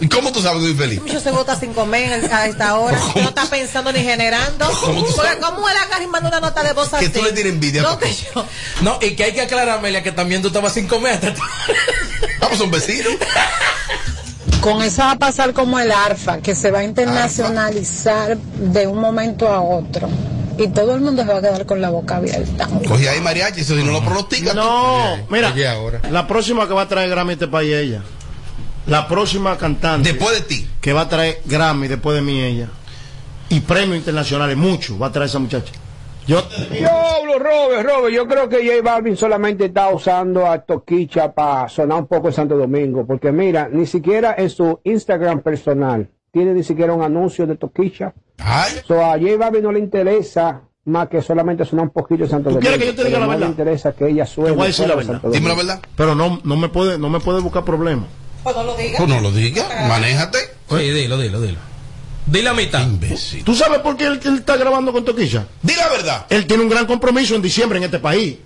[0.00, 1.00] ¿Y cómo tú sabes que soy feliz?
[1.00, 2.98] Mucho se vota sin comer a esta hora.
[3.14, 4.66] No está pensando ni generando.
[4.80, 5.38] ¿Cómo tú Porque?
[5.40, 7.06] ¿cómo él agarra y manda una nota de voz así?
[7.06, 8.06] Que tú le tienes envidia, No, papá.
[8.06, 8.44] que yo.
[8.82, 11.14] No, y que hay que aclarar, Amelia, que también tú estabas sin comer.
[11.14, 11.34] hasta
[12.40, 13.12] Vamos, son vecinos.
[14.60, 18.98] Con eso va a pasar como el ARFA, que se va a internacionalizar de un
[18.98, 20.08] momento a otro.
[20.58, 22.68] Y todo el mundo se va a quedar con la boca abierta.
[22.86, 24.54] Cogí ahí mariachi, eso si no lo pronostica.
[24.54, 25.52] No, mira.
[25.52, 26.00] Oye, ahora.
[26.10, 28.02] La próxima que va a traer Grammy este país ella.
[28.86, 30.12] La próxima cantante.
[30.12, 30.68] Después de ti.
[30.80, 32.68] Que va a traer Grammy después de mí ella.
[33.48, 35.72] Y premios internacionales, mucho va a traer esa muchacha.
[36.26, 36.42] Yo.
[36.70, 42.00] Diablo, Robert, Robert, yo creo que J Balvin solamente está usando a Toquicha para sonar
[42.00, 46.62] un poco en Santo Domingo, porque mira, ni siquiera en su Instagram personal tiene ni
[46.62, 48.12] siquiera un anuncio de Toquicha.
[48.86, 52.48] So, a J Balvin no le interesa más que solamente sonar un poquito en Santo
[52.50, 52.60] ¿Tú Domingo.
[52.60, 53.46] quieres que yo te diga la no verdad?
[53.46, 54.50] le interesa que ella suene.
[54.50, 55.12] Te voy a decir la de verdad.
[55.20, 55.80] Santo Domingo.
[55.96, 58.06] Pero no, no me puede, no me puede buscar problemas.
[58.42, 58.94] Pues no lo digas.
[58.96, 60.38] Pues no lo diga, manéjate.
[60.68, 61.58] Oye, dilo, dilo, dilo.
[62.26, 62.86] Dile a mitad.
[63.44, 65.46] ¿Tú sabes por qué él, él está grabando con Toquilla?
[65.62, 66.26] Di la verdad.
[66.28, 68.36] Él tiene un gran compromiso en diciembre en este país.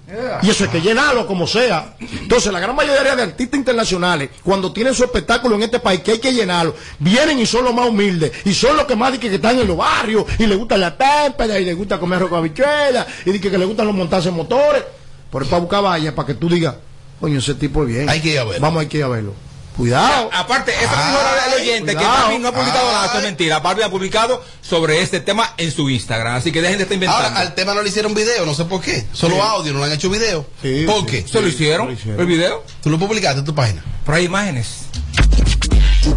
[0.42, 1.94] Y eso hay que llenarlo como sea.
[2.00, 6.12] Entonces, la gran mayoría de artistas internacionales, cuando tienen su espectáculo en este país, que
[6.12, 8.32] hay que llenarlo, vienen y son los más humildes.
[8.44, 10.24] Y son los que más dicen que están en los barrios.
[10.38, 13.06] Y les gusta la témpera, y les gusta comer arroz con habichuelas.
[13.26, 14.82] Y dicen que les gustan los montarse en motores.
[15.30, 16.76] Por eso para buscar vallas, para que tú digas,
[17.20, 18.08] coño, ese tipo es bien.
[18.08, 18.60] Hay que ir a verlo.
[18.60, 19.34] Vamos, hay que ir a verlo.
[19.76, 20.30] Cuidado.
[20.32, 22.04] Aparte, eso dijo el oyente que.
[22.04, 23.58] Barbie no ha publicado nada, eso es mentira.
[23.60, 27.26] Barbie ha publicado sobre este tema en su Instagram, así que dejen de estar inventando.
[27.28, 29.06] Ahora, al tema no le hicieron video, no sé por qué.
[29.12, 29.40] Solo Sí.
[29.42, 30.46] audio, no le han hecho video.
[30.62, 31.26] Sí, ¿Por sí, qué?
[31.28, 31.88] ¿Se lo hicieron?
[32.18, 32.64] ¿El video?
[32.82, 33.82] ¿Tú lo publicaste en tu página?
[34.04, 34.86] Pero hay imágenes.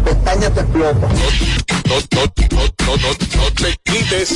[0.04, 1.08] pestaña te explota.
[1.08, 1.08] No,
[1.88, 2.00] no,
[2.50, 4.34] no, no, no, no te quites.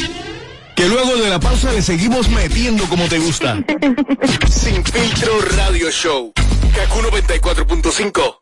[0.75, 3.59] Que luego de la pausa le seguimos metiendo como te gusta.
[4.51, 6.33] Sin filtro radio show.
[6.75, 8.42] Kaku 94.5.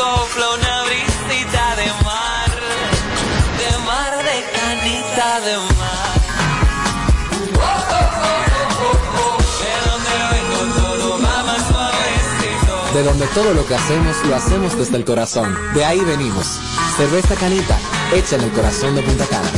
[13.01, 15.57] De donde todo lo que hacemos lo hacemos desde el corazón.
[15.73, 16.45] De ahí venimos.
[16.97, 17.75] Cerveza Canita,
[18.13, 19.49] hecha en el corazón de Punta Cana.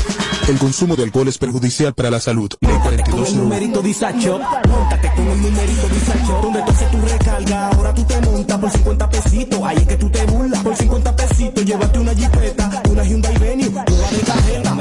[0.48, 2.50] El consumo de alcohol es perjudicial para la salud.
[2.62, 7.94] Ley 42 numerito disacho, montate con el numerito disacho, donde tú haces tu recarga, ahora
[7.94, 11.66] tú te montas por 50 pesitos, ahí es que tú te burlas, por 50 pesitos,
[11.66, 14.78] llévate una jipeta, una Hyundai Venue, nueva de cajeta.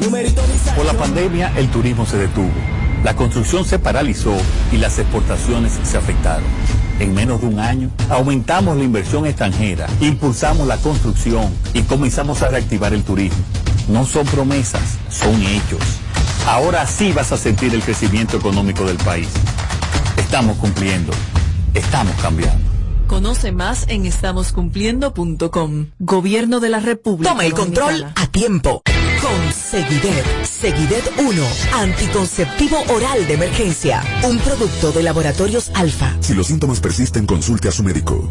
[0.00, 2.50] Por la pandemia, el turismo se detuvo.
[3.04, 4.34] La construcción se paralizó
[4.70, 6.44] y las exportaciones se afectaron.
[6.98, 12.48] En menos de un año, aumentamos la inversión extranjera, impulsamos la construcción y comenzamos a
[12.48, 13.42] reactivar el turismo.
[13.88, 15.80] No son promesas, son hechos.
[16.46, 19.28] Ahora sí vas a sentir el crecimiento económico del país.
[20.16, 21.12] Estamos cumpliendo.
[21.74, 22.70] Estamos cambiando.
[23.08, 25.86] Conoce más en estamoscumpliendo.com.
[25.98, 27.30] Gobierno de la República.
[27.30, 28.82] Toma el control a tiempo.
[29.32, 30.44] Con Seguidet.
[30.44, 31.42] Seguidet 1.
[31.72, 34.02] Anticonceptivo oral de emergencia.
[34.24, 36.14] Un producto de laboratorios alfa.
[36.20, 38.30] Si los síntomas persisten, consulte a su médico.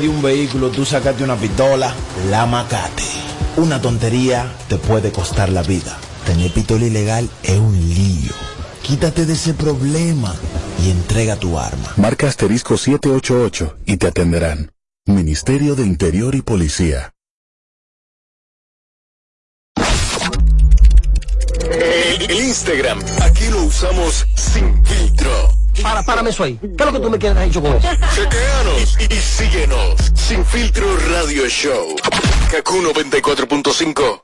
[0.01, 1.93] de un vehículo tú sacaste una pistola,
[2.29, 3.03] la macate.
[3.57, 5.97] Una tontería te puede costar la vida.
[6.25, 8.33] Tener pistola ilegal es un lío.
[8.81, 10.35] Quítate de ese problema
[10.83, 11.93] y entrega tu arma.
[11.97, 14.71] Marca asterisco 788 y te atenderán.
[15.05, 17.13] Ministerio de Interior y Policía.
[21.71, 25.60] El, el Instagram, aquí lo usamos sin filtro.
[25.81, 26.57] Para, párame eso ahí.
[26.61, 27.87] ¿Qué es lo que tú me quieres dicho con eso?
[28.15, 29.95] Chequeanos y, y síguenos.
[30.15, 31.95] Sin filtro radio show.
[32.51, 34.23] Kaku 94.5.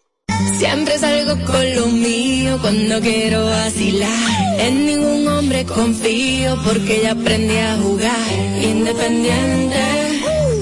[0.58, 4.60] Siempre salgo con lo mío cuando quiero vacilar.
[4.60, 8.32] En ningún hombre confío porque ya aprendí a jugar.
[8.62, 9.82] Independiente,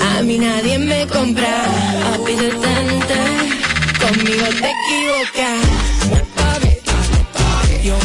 [0.02, 1.64] a mí nadie me compra.
[2.12, 3.16] Papi detente,
[4.00, 5.86] conmigo te equivocas.
[7.84, 7.96] Yo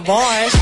[0.00, 0.57] llames, por favor.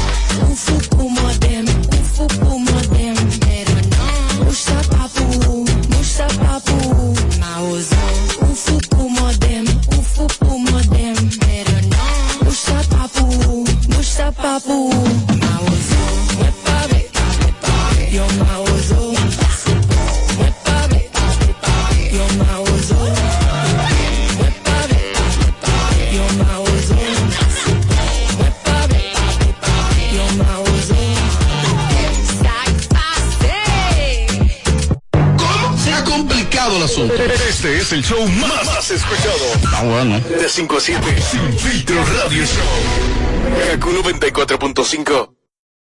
[37.15, 39.45] Este es el show más, más escuchado.
[39.75, 40.19] Ah, bueno.
[40.21, 41.03] De 5 a 7.
[41.31, 43.71] Sin filtro radio show.
[43.71, 45.31] Kaku 94.5.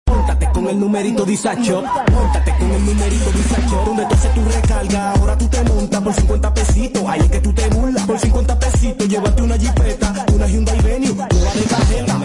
[0.07, 1.83] Móntate con el numerito Disacho.
[2.11, 3.83] Móntate con el numerito Disacho.
[3.85, 7.03] Donde tú haces tu recarga, ahora tú te montas por 50 pesitos.
[7.07, 8.07] Ahí es que tú te burlas.
[8.07, 12.21] Por 50 pesitos, llévate una jipeta, una Hyundai Venue, nueva de cajeta.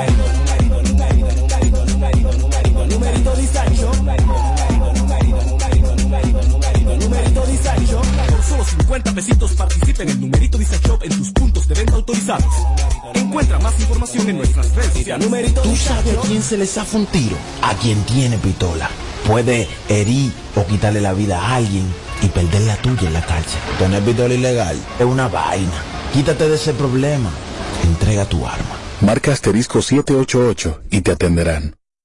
[8.98, 12.52] 50 pesitos participa en el numerito Disacho en tus puntos de venta autorizados.
[13.14, 15.24] Encuentra más información en nuestras redes sociales.
[15.24, 17.36] Numerito ¿Tú sabes a quién se le zafa un tiro?
[17.62, 18.90] A quien tiene pistola.
[19.28, 21.86] Puede herir o quitarle la vida a alguien
[22.24, 23.46] y perder la tuya en la calle.
[23.78, 25.84] Tener pistola ilegal es una vaina.
[26.12, 27.30] Quítate de ese problema.
[27.84, 28.78] Entrega tu arma.
[29.02, 31.76] Marca asterisco 788 y te atenderán.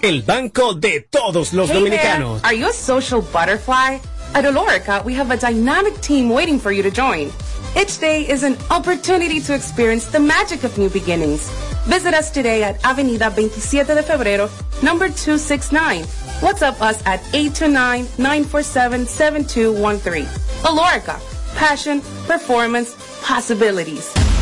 [0.00, 2.40] el banco de todos los Hey dominicanos.
[2.40, 2.50] There.
[2.50, 3.98] Are you a social butterfly?
[4.34, 7.30] At Olorica, we have a dynamic team waiting for you to join.
[7.78, 11.50] Each day is an opportunity to experience the magic of new beginnings.
[11.86, 14.48] Visit us today at Avenida 27 de Febrero,
[14.82, 16.04] number 269.
[16.40, 20.24] WhatsApp us at 829-947-7213.
[20.64, 21.20] Olorica,
[21.54, 24.10] passion, performance, possibilities.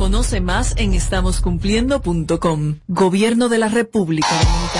[0.00, 2.76] Conoce más en estamoscumpliendo.com.
[2.88, 4.79] Gobierno de la República Dominicana.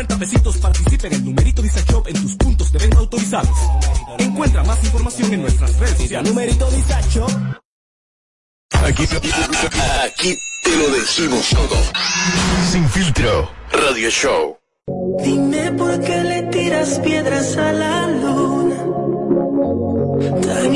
[0.00, 3.54] 50 pesitos participa en el numerito Disacho en tus puntos de venta autorizados.
[4.18, 6.30] Encuentra más información en nuestras redes sociales.
[6.30, 7.26] Numerito Disacho.
[8.70, 11.76] Aquí, aquí te lo decimos todo.
[12.70, 13.50] Sin filtro.
[13.72, 14.56] Radio Show.
[15.22, 18.76] Dime por qué le tiras piedras a la luna.
[20.40, 20.74] Tan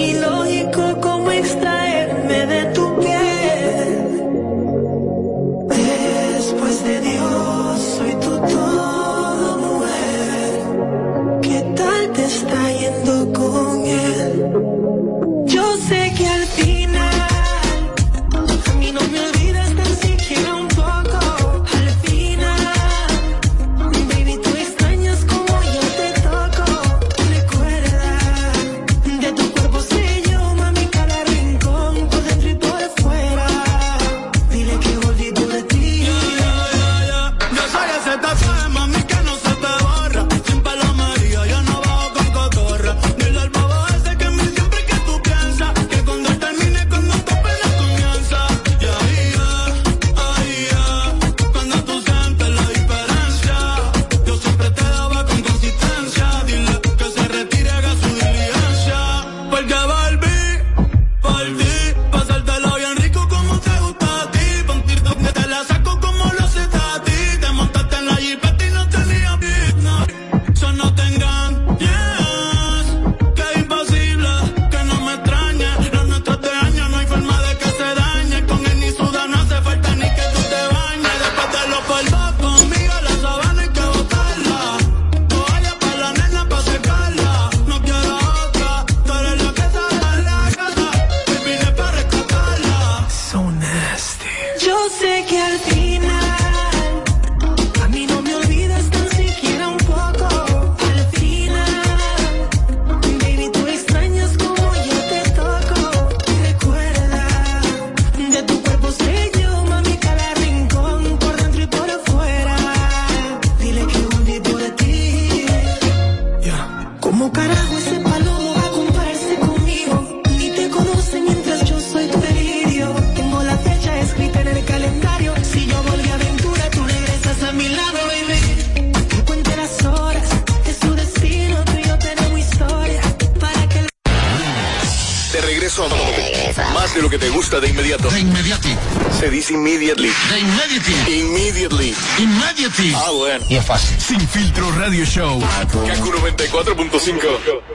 [136.95, 138.09] de lo que te gusta de inmediato.
[138.09, 138.77] De inmediati.
[139.19, 140.11] Se dice immediately.
[140.31, 140.93] De inmediati.
[141.21, 141.95] Immediately.
[142.19, 142.95] Immediately.
[142.95, 143.45] Ah, bueno.
[143.49, 144.01] Y es fácil.
[144.01, 145.41] Sin filtro radio show.
[145.41, 147.19] Kaku 94.5.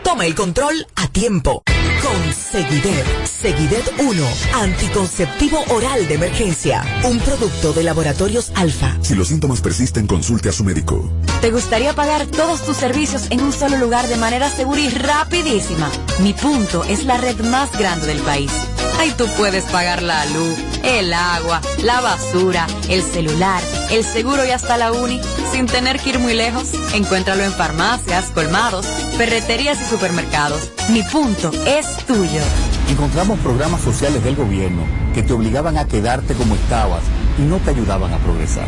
[0.04, 1.64] Toma el control a tiempo.
[1.66, 3.06] Con Seguidet.
[3.26, 4.28] Seguidet 1.
[4.54, 7.02] Anticonceptivo oral de emergencia.
[7.04, 8.96] Un producto de laboratorios alfa.
[9.02, 11.12] Si los síntomas persisten, consulte a su médico.
[11.42, 15.92] ¿Te gustaría pagar todos tus servicios en un solo lugar de manera segura y rapidísima?
[16.20, 18.52] Mi punto es la red más grande del país.
[19.00, 24.50] Ahí tú puedes pagar la luz, el agua, la basura, el celular, el seguro y
[24.50, 25.22] hasta la uni
[25.54, 26.74] sin tener que ir muy lejos.
[26.94, 28.86] Encuéntralo en farmacias, colmados,
[29.16, 30.70] ferreterías y supermercados.
[30.90, 32.42] Mi punto es tuyo.
[32.90, 34.82] Encontramos programas sociales del gobierno
[35.14, 37.04] que te obligaban a quedarte como estabas
[37.38, 38.68] y no te ayudaban a progresar.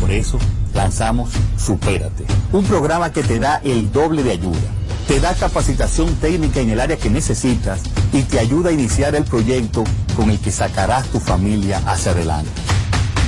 [0.00, 0.40] Por eso
[0.74, 4.58] lanzamos Supérate, un programa que te da el doble de ayuda.
[5.06, 9.24] Te da capacitación técnica en el área que necesitas y te ayuda a iniciar el
[9.24, 9.84] proyecto
[10.16, 12.50] con el que sacarás tu familia hacia adelante.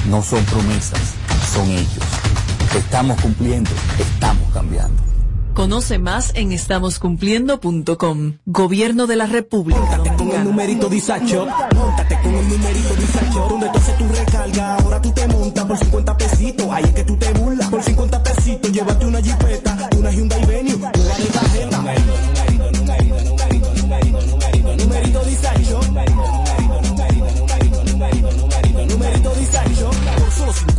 [0.09, 1.15] No son promesas,
[1.53, 2.05] son hechos.
[2.77, 5.03] Estamos cumpliendo, estamos cambiando.
[5.55, 8.39] Conoce más en estamoscumpliendo.com.
[8.47, 9.99] Gobierno de la República.
[10.17, 15.03] Con el numerito Disacho, montate con el numerito Disacho, donde tú haces tu recarga, ahora
[15.03, 17.33] tú te montas por 50 pesitos, ahí es que tú te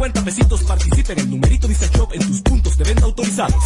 [0.04, 3.64] 50 pesitos participa en el numerito Disacho en tus puntos de venta autorizados.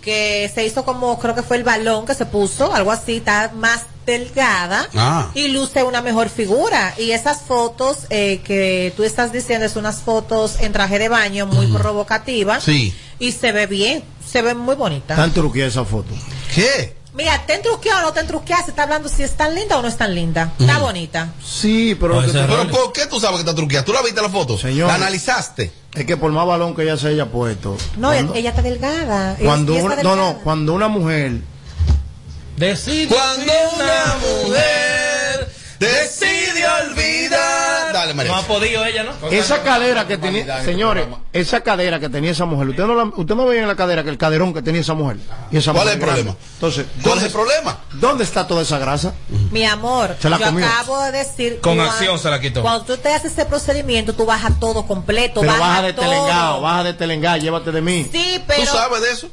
[0.02, 3.52] que se hizo como, creo que fue el balón que se puso, algo así, está
[3.56, 5.30] más delgada Ah.
[5.36, 6.96] y luce una mejor figura.
[6.98, 11.46] Y esas fotos eh, que tú estás diciendo es unas fotos en traje de baño
[11.46, 12.96] muy provocativas Sí.
[13.20, 15.16] y se ve bien, se ve muy bonita.
[15.16, 16.14] Tan truqueada esa foto.
[16.56, 16.96] ¿Qué?
[17.14, 18.64] Mira, ¿te entruqueada o no te entruqueada?
[18.64, 20.52] Se está hablando si es tan linda o no es tan linda.
[20.60, 21.30] Está bonita.
[21.44, 22.22] Sí, pero.
[22.22, 23.84] Pero, ¿por qué tú sabes que está truqueada?
[23.84, 24.56] ¿Tú la viste la foto?
[24.56, 24.88] Señor.
[24.88, 25.72] ¿La analizaste?
[25.96, 27.76] Es que por más balón que ella se haya puesto.
[27.98, 29.36] No, cuando, ella está delgada.
[29.44, 30.34] Cuando ella una, está no, delgada.
[30.34, 31.42] no, cuando una mujer
[32.58, 35.48] Decide Cuando una mujer
[35.80, 37.94] decide olvidar.
[37.94, 38.32] Dale, María.
[38.32, 39.12] No ha podido ella, ¿no?
[39.30, 43.36] esa cadera que tenía, señores, esa cadera que tenía esa mujer, usted no la, usted
[43.36, 45.18] no veía en la cadera que el caderón que tenía esa mujer.
[45.52, 46.24] Y esa ¿Cuál mujer es el grande.
[46.24, 46.38] problema?
[46.56, 47.78] Entonces, ¿Cuál ¿dónde- es el problema?
[47.94, 49.14] ¿Dónde está toda esa grasa?
[49.52, 50.66] Mi amor, Se la yo comió.
[50.66, 51.60] acabo de decir.
[51.62, 52.64] Con cuan- acción se la quitó.
[52.64, 55.42] Cuando tú te haces ese procedimiento, tú bajas todo completo.
[55.42, 56.06] Pero baja baja de todo.
[56.06, 58.08] telengao, baja de telengao, llévate de mí.
[58.12, 58.62] Sí, pero.
[58.64, 59.30] ¿Tú sabes de eso?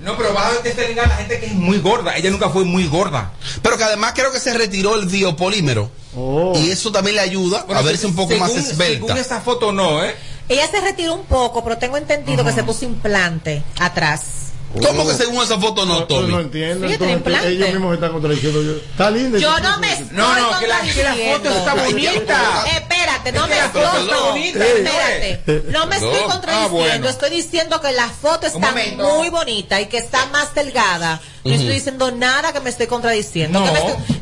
[0.00, 2.16] No, pero vas a tener a la gente que es muy gorda.
[2.16, 3.32] Ella nunca fue muy gorda.
[3.62, 5.90] Pero que además creo que se retiró el biopolímero.
[6.54, 9.06] Y eso también le ayuda Bueno, a verse un poco según- más esbelta.
[9.06, 10.14] Según esa foto no, ¿eh?
[10.48, 14.47] Ella se retiró un poco, pero tengo entendido que se puso implante atrás.
[14.86, 16.28] ¿Cómo que según esa foto no, Tommy?
[16.30, 16.86] No entiendo.
[16.86, 17.00] Ellos
[17.70, 18.62] mismos están contradiciendo.
[18.62, 19.38] yo- Está linda.
[19.38, 22.18] Yo no me estoy No, no, que la- que la foto está contradiciendo.
[22.18, 22.64] bonita.
[22.76, 24.48] Espérate, no me estoy.
[24.48, 25.62] Espérate.
[25.70, 27.08] No me estoy contradiciendo.
[27.08, 31.20] Estoy diciendo que la foto está muy bonita y que está más delgada.
[31.44, 33.64] No estoy diciendo nada que me estoy contradiciendo.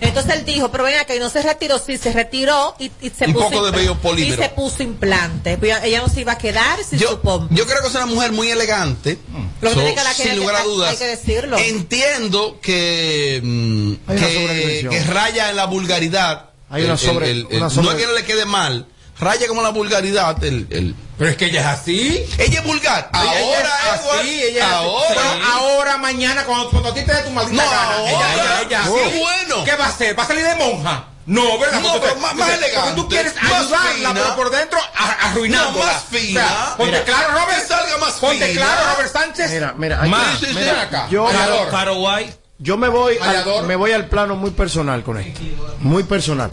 [0.00, 1.78] Entonces él dijo, pero ven acá, y no se retiró.
[1.78, 3.50] Sí, se retiró y, y se Un puso.
[3.50, 3.82] poco de.
[4.22, 5.58] Y se puso implante.
[5.82, 7.52] Ella no se iba a quedar sin Yo, su pompa.
[7.54, 9.18] yo creo que es una mujer muy elegante.
[9.60, 10.90] Lo que So, tiene que la- sin que- lugar a hay- dudas.
[10.90, 11.58] hay que decirlo.
[11.58, 16.50] Entiendo que, mm, que, raya en la vulgaridad.
[16.70, 18.86] Hay una El- sobre- el- el- una No es que no le quede mal,
[19.20, 20.42] raya como la vulgaridad.
[20.44, 22.24] El, el- Pero es que ella es así.
[22.38, 23.08] Ella es vulgar.
[23.12, 24.74] Ella- ahora, ella es Edward, así, ella es así.
[24.74, 25.08] ahora.
[25.08, 28.10] Pero ahora, mañana, cuando, cuando a ti te dé tu maldita No, gana, ahora.
[28.10, 28.96] ella, ella, ella, Oh.
[28.98, 29.10] sí.
[29.12, 29.64] Qué bueno.
[29.64, 30.18] ¿Qué va a hacer?
[30.18, 31.04] ¿Va a salir de monja?
[31.26, 31.80] No, ¿verdad?
[31.80, 34.14] No, Porque pero más- más porque elegante, tú quieres más ayudarla, fina.
[34.14, 34.78] pero por dentro
[35.22, 35.84] arruinándola.
[35.86, 36.44] No, más fina.
[36.44, 37.60] O sea, ponte Mira, claro, Robert.
[37.62, 38.60] que salga más Ponte fina.
[38.64, 39.50] claro, Robert Sánchez.
[39.50, 40.58] Mira, mira, hay Más, que- sí, sí.
[40.58, 41.08] mira, acá.
[41.10, 42.36] yo, White.
[42.58, 45.40] yo me voy al, me voy al plano muy personal con esto.
[45.80, 46.50] Muy personal.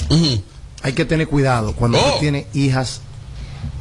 [0.82, 2.13] Hay que tener cuidado cuando Oh.
[2.13, 3.01] tú tienes hijas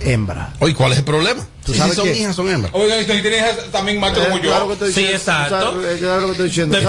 [0.00, 0.50] hembras.
[0.60, 1.42] Oye, ¿cuál es el problema?
[1.64, 2.16] ¿Tú Si sabes son qué?
[2.18, 2.72] hijas, son hembras.
[2.74, 4.50] Oiga, y tienes hijas también macho como Eh, yo.
[4.50, 5.72] claro que estoy Sí, diciendo, exacto.
[5.72, 6.78] sabes, eh, claro que estoy diciendo.
[6.78, 6.86] Oye,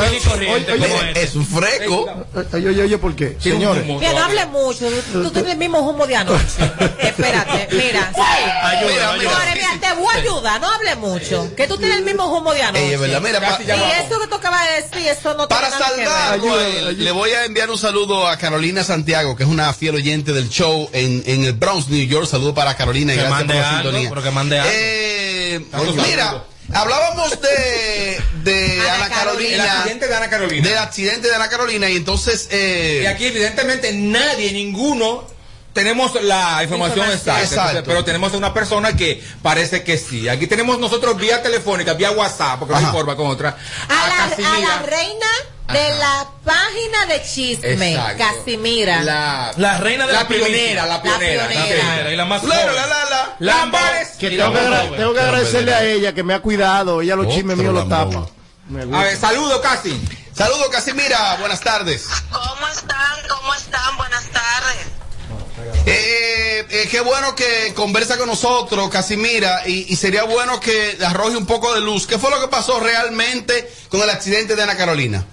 [0.66, 1.18] como oye, es.
[1.30, 2.26] Es un freco.
[2.54, 3.28] oye, oye, oye, ¿por qué?
[3.36, 3.84] Un Señores.
[3.84, 4.90] Que no hable mucho.
[5.12, 6.44] Tú tienes el mismo humo de anoche.
[7.00, 8.12] Espérate, mira.
[8.16, 8.22] Sí.
[8.64, 9.54] Ayuda, Mira, ayuda.
[9.54, 9.70] mira.
[9.80, 11.50] Te voy a ayudar, no hable mucho.
[11.56, 12.86] Que tú tienes el mismo humo de anoche.
[12.88, 15.68] Ey, es verdad, mira, Casi y eso que tú acabas de decir, eso no Para
[15.70, 16.08] tiene nada que ver.
[16.10, 17.04] saldarlo, Ayuda, a él, ayuda.
[17.04, 20.50] le voy a enviar un saludo a Carolina Santiago, que es una fiel oyente del
[20.50, 22.26] show en, en el Bronx, New York.
[22.28, 24.10] Saludo para Carolina y Que gracias mande por la sintonía.
[24.10, 24.63] pero que mande algo.
[24.66, 26.44] Eh, Saludos, mira,
[26.74, 29.74] hablábamos de, de Ana Ana, El Carolina.
[29.80, 30.70] accidente de Ana Carolina.
[30.70, 32.48] Del accidente de Ana Carolina y entonces...
[32.52, 35.32] eh, Y aquí, evidentemente, nadie, ninguno.
[35.74, 37.38] Tenemos la información Información.
[37.40, 40.30] exacta, entonces, pero tenemos a una persona que parece que sí.
[40.30, 42.88] Aquí tenemos nosotros vía telefónica, vía WhatsApp, porque no Ajá.
[42.90, 43.58] informa con otra.
[43.90, 45.26] A la, a la reina
[45.72, 45.98] de Ajá.
[45.98, 48.24] la página de chisme, Exacto.
[48.24, 49.02] Casimira.
[49.02, 51.44] La, La reina de la pionera, la pionera.
[51.44, 51.66] La pionera.
[51.68, 51.80] sí.
[51.82, 52.76] Primera y la más la, joven.
[52.76, 53.06] la, la,
[53.40, 54.18] la.
[54.20, 57.02] Que tengo la que, tengo agradecerle a ella que me ha cuidado.
[57.02, 58.28] Ella los Otro chismes míos los tapa.
[58.94, 60.00] A ver, saludo casi.
[60.36, 61.36] Saludos, Casimira.
[61.40, 62.08] Buenas tardes.
[62.32, 63.28] ¿Cómo están?
[63.30, 63.98] ¿Cómo están?
[63.98, 64.88] Buenas tardes.
[65.86, 71.36] Eh, eh, qué bueno que conversa con nosotros, Casimira, y, y sería bueno que arroje
[71.38, 72.08] un poco de luz.
[72.08, 75.26] ¿Qué fue lo que pasó realmente con el accidente de Ana Carolina?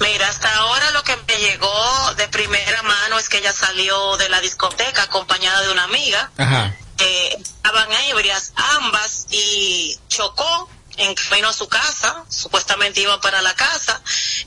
[0.00, 4.28] Mira, hasta ahora lo que me llegó de primera mano es que ella salió de
[4.28, 6.30] la discoteca acompañada de una amiga.
[6.38, 6.74] Ajá.
[6.98, 13.54] Eh, estaban ebrias ambas y chocó en camino a su casa, supuestamente iba para la
[13.54, 14.02] casa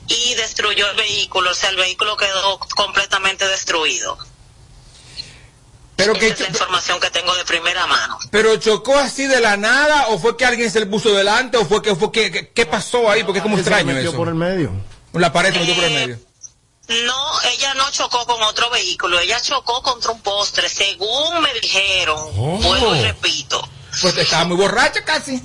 [0.06, 4.16] y destruyó el vehículo, o sea, el vehículo quedó completamente destruido.
[5.96, 8.18] Pero Esa que es la información que tengo de primera mano.
[8.30, 11.64] pero chocó así de la nada o fue que alguien se le puso delante o
[11.64, 14.16] fue que fue que que- qué pasó ahí porque es como se extraño metió eso.
[14.16, 14.70] por el medio.
[15.14, 16.18] La pared por el Eh, medio.
[17.06, 22.18] No, ella no chocó con otro vehículo, ella chocó contra un postre, según me dijeron.
[22.36, 22.58] Oh.
[22.58, 23.66] Vuelvo y repito.
[24.02, 25.40] Pues estaba muy borracha casi.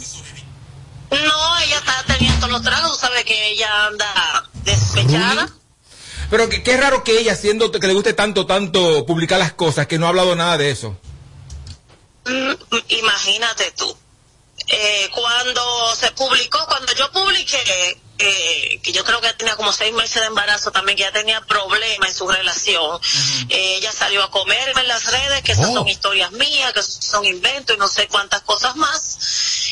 [1.12, 5.50] No, ella está teniendo los tragos, tú sabes que ella anda despechada.
[6.30, 9.88] Pero que- qué raro que ella, siendo que le guste tanto, tanto publicar las cosas,
[9.88, 10.98] que no ha hablado nada de eso.
[12.26, 12.52] Mm,
[12.90, 13.98] Imagínate tú.
[14.68, 19.94] Eh, cuando se publicó, cuando yo publiqué, eh, que yo creo que tenía como seis
[19.94, 23.00] meses de embarazo también, que ya tenía problemas en su relación,
[23.50, 25.74] eh, ella salió a comerme en las redes, que esas Oh.
[25.74, 29.18] son historias mías, que son inventos y no sé cuántas cosas más.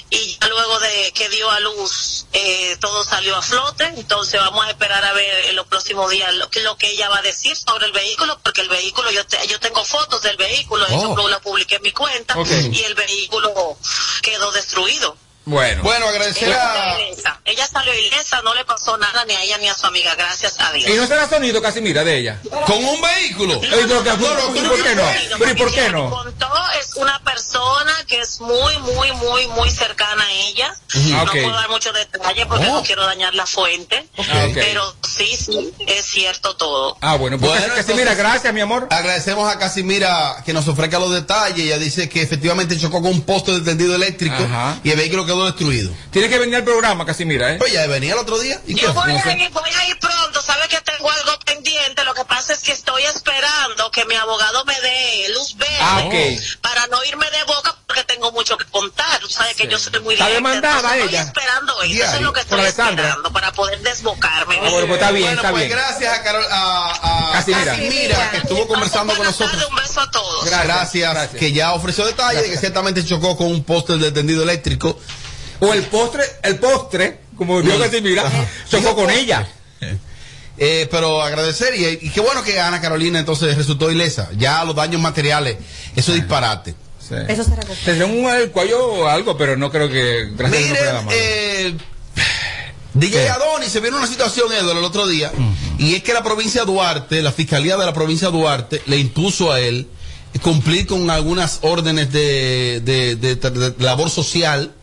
[0.10, 3.84] Y ya luego de que dio a luz, eh, todo salió a flote.
[3.98, 7.10] Entonces vamos a esperar a ver en los próximos días lo que, lo que ella
[7.10, 10.38] va a decir sobre el vehículo, porque el vehículo, yo, te- yo tengo fotos del
[10.38, 11.28] vehículo, eso Oh.
[11.28, 12.36] lo publiqué en mi cuenta,
[12.72, 13.78] y el vehículo
[14.22, 15.18] quedó destruido.
[15.50, 15.82] Bueno.
[15.82, 16.76] Bueno, agradecer Ella, a...
[16.92, 17.40] salió ilesa.
[17.46, 20.60] Ella salió ilesa, no le pasó nada ni a ella ni a su amiga, gracias
[20.60, 20.90] a Dios.
[20.90, 22.42] Y no será sonido casi mira de ella.
[22.66, 23.54] Con un vehículo.
[23.64, 25.04] Ey, pero que- No, no, ¿y tú por qué no?
[25.04, 26.10] Bueno, Pero ¿y por qué no?
[26.10, 26.50] contó,
[26.82, 30.76] es una persona que es muy, muy, muy, muy cercana a ella.
[31.12, 32.74] No puedo dar muchos detalles porque Oh.
[32.74, 34.06] no quiero dañar la fuente.
[34.18, 34.48] Ah.
[34.54, 36.98] Pero sí, sí, es cierto todo.
[37.02, 38.88] Ah, bueno, pues Bueno, casi mira, entonces- gracias, mi amor.
[38.92, 41.60] Agradecemos a Casimira que nos ofrezca los detalles.
[41.66, 44.78] Ella dice que efectivamente chocó con un poste de tendido eléctrico Ajá.
[44.84, 45.92] y el vehículo quedó destruido.
[46.12, 47.60] Tiene que venir al programa, casi mira, ¿eh?
[47.62, 48.60] Oye, ya venía el otro día.
[48.68, 48.82] ¿Y qué?
[48.82, 52.26] Yo voy, a ir, voy a ir pronto, sabes que tengo algo pendiente, lo que
[52.26, 56.04] pasa es que estoy esperando que mi abogado me dé luz verde Ah,
[56.62, 60.00] para no irme de boca porque tengo mucho que contar, tú sabes que yo soy
[60.02, 61.22] muy Está demandada entonces ella.
[61.22, 64.58] Estoy esperando eso, eso es lo que Por estoy esperando para poder desbocarme.
[64.62, 65.78] Ah, bueno, pues está bien, bueno, está pues bien.
[65.78, 67.66] gracias a, Carol, a, a Casimira.
[67.76, 69.68] Casimira, que estuvo conversando con nosotros.
[69.70, 70.46] un beso a todos.
[70.46, 71.40] Gracias, Gracias, gracias.
[71.40, 75.00] que ya ofreció detalles de que ciertamente chocó con un poste de tendido eléctrico.
[75.60, 78.24] O el postre, el postre, como dijo casi mira,
[78.70, 79.48] chocó con ella.
[80.60, 84.30] Eh, pero agradecer y, y qué bueno que Ana Carolina entonces resultó ilesa.
[84.38, 85.58] Ya los daños materiales,
[85.96, 86.74] eso es disparate.
[87.00, 87.14] Sí.
[87.28, 87.80] Eso se recupera.
[87.86, 90.30] Tendrá un el cuello o algo, pero no creo que.
[90.36, 91.18] Gracias a Dios no fue nada Miren, malo.
[91.20, 91.76] eh,
[92.96, 93.30] DJ ¿Qué?
[93.30, 95.32] Adonis se vio una situación, Edward, el otro día,
[95.78, 98.98] y es que la provincia de Duarte, la fiscalía de la provincia de Duarte, le
[98.98, 99.88] impuso a él
[100.42, 104.74] cumplir con algunas órdenes de, de- de- de labor social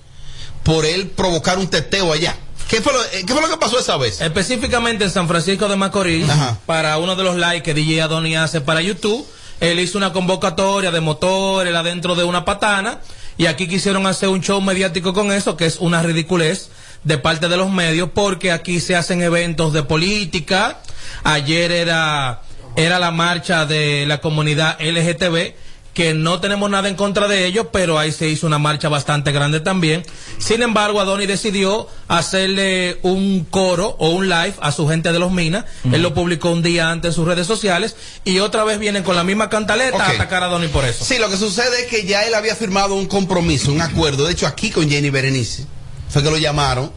[0.64, 2.36] por él provocar un teteo allá.
[2.68, 4.20] ¿Qué fue, lo, eh, ¿Qué fue lo que pasó esa vez?
[4.20, 6.58] Específicamente en San Francisco de Macorís, Ajá.
[6.66, 9.24] para uno de los likes que DJ Adoni hace para YouTube,
[9.60, 13.00] él hizo una convocatoria de motores adentro de una patana
[13.36, 16.70] y aquí quisieron hacer un show mediático con eso, que es una ridiculez
[17.04, 20.78] de parte de los medios, porque aquí se hacen eventos de política.
[21.22, 22.42] Ayer era,
[22.76, 25.54] era la marcha de la comunidad LGTB
[25.94, 29.30] que no tenemos nada en contra de ellos, pero ahí se hizo una marcha bastante
[29.30, 30.04] grande también.
[30.38, 35.30] Sin embargo, Adoni decidió hacerle un coro o un live a su gente de los
[35.30, 35.64] Minas.
[35.84, 39.14] Él lo publicó un día antes en sus redes sociales y otra vez vienen con
[39.14, 41.04] la misma cantaleta a atacar a Adoni por eso.
[41.04, 44.32] Sí, lo que sucede es que ya él había firmado un compromiso, un acuerdo, de
[44.32, 45.64] hecho aquí con Jenny Berenice,
[46.08, 46.90] fue que lo llamaron,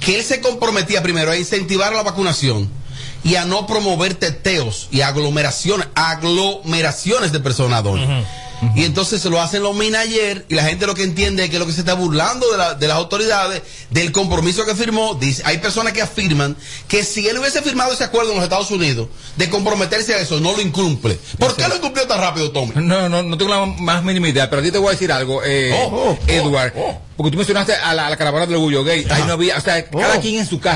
[0.00, 2.70] que él se comprometía primero a incentivar la vacunación
[3.26, 8.00] y a no promover teteos y aglomeraciones, aglomeraciones de personas, Don.
[8.74, 11.58] Y entonces se lo hacen los ayer y la gente lo que entiende es que
[11.58, 13.60] lo que se está burlando de, la- de las autoridades,
[13.90, 16.56] del compromiso que firmó, dice, hay personas que afirman
[16.88, 20.40] que si él hubiese firmado ese acuerdo en los Estados Unidos de comprometerse a eso,
[20.40, 21.18] no lo incumple.
[21.38, 22.72] ¿Por qué lo incumplió tan rápido, Tommy?
[22.76, 25.12] No, no, no tengo la más mínima idea, pero a ti te voy a decir
[25.12, 26.72] algo, eh, Oh, Edward.
[27.14, 29.06] Porque tú mencionaste a la, a la caravana del orgullo gay.
[29.10, 30.20] Ahí no había, o sea, cada Oh.
[30.22, 30.56] quien en su.
[30.56, 30.74] Está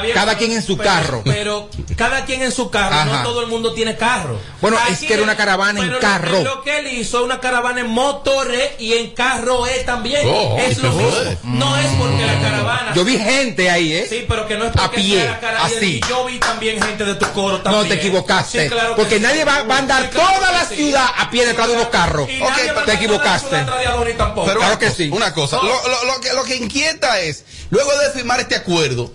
[0.00, 1.22] bien, cada pero- quien en su pero- carro.
[1.24, 3.04] Pero cada quien en su carro, Ajá.
[3.04, 4.38] no todo el mundo tiene carro.
[4.60, 6.38] Bueno, es que era una caravana en pero lo carro.
[6.38, 10.22] que- Lo, que él hizo es una caravana en motores y en carro E también.
[10.24, 11.40] Oh, es lo se mismo.
[11.42, 12.92] No es porque la caravana.
[12.94, 14.06] Yo vi gente ahí, ¿eh?
[14.08, 16.00] Sí, pero que no es porque A pie, sea la cara- así.
[16.04, 17.82] Y yo vi también gente de tu coro también.
[17.82, 18.64] No te equivocaste.
[18.64, 19.22] Sí, claro que porque sí.
[19.22, 20.76] nadie va, va a andar Sí, claro toda la sí.
[20.76, 22.28] ciudad a pie detrás de unos carros.
[22.30, 23.56] Y Ok, nadie va te equivocaste.
[23.56, 24.46] de tampoco.
[24.46, 25.08] Pero Claro que sí.
[25.12, 25.62] Una cosa, No.
[25.64, 29.12] lo, lo- lo que, lo que inquieta es, luego de firmar este acuerdo,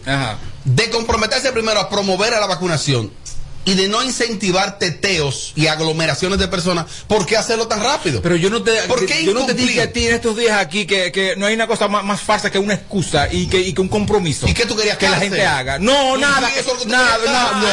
[0.68, 3.11] de comprometerse primero a promover a la vacunación
[3.63, 8.22] y de no incentivar teteos y aglomeraciones de personas, ¿por qué hacerlo tan rápido?
[8.22, 10.57] Pero yo no te, ¿Por qué yo no te dije a ti en estos días
[10.57, 13.59] aquí que, que no hay una cosa más, más falsa que una excusa y que,
[13.59, 14.47] y que un compromiso.
[14.47, 15.80] ¿Y qué tú querías que la gente haga?
[15.80, 17.18] No, ¿Y nada, eso tú nada,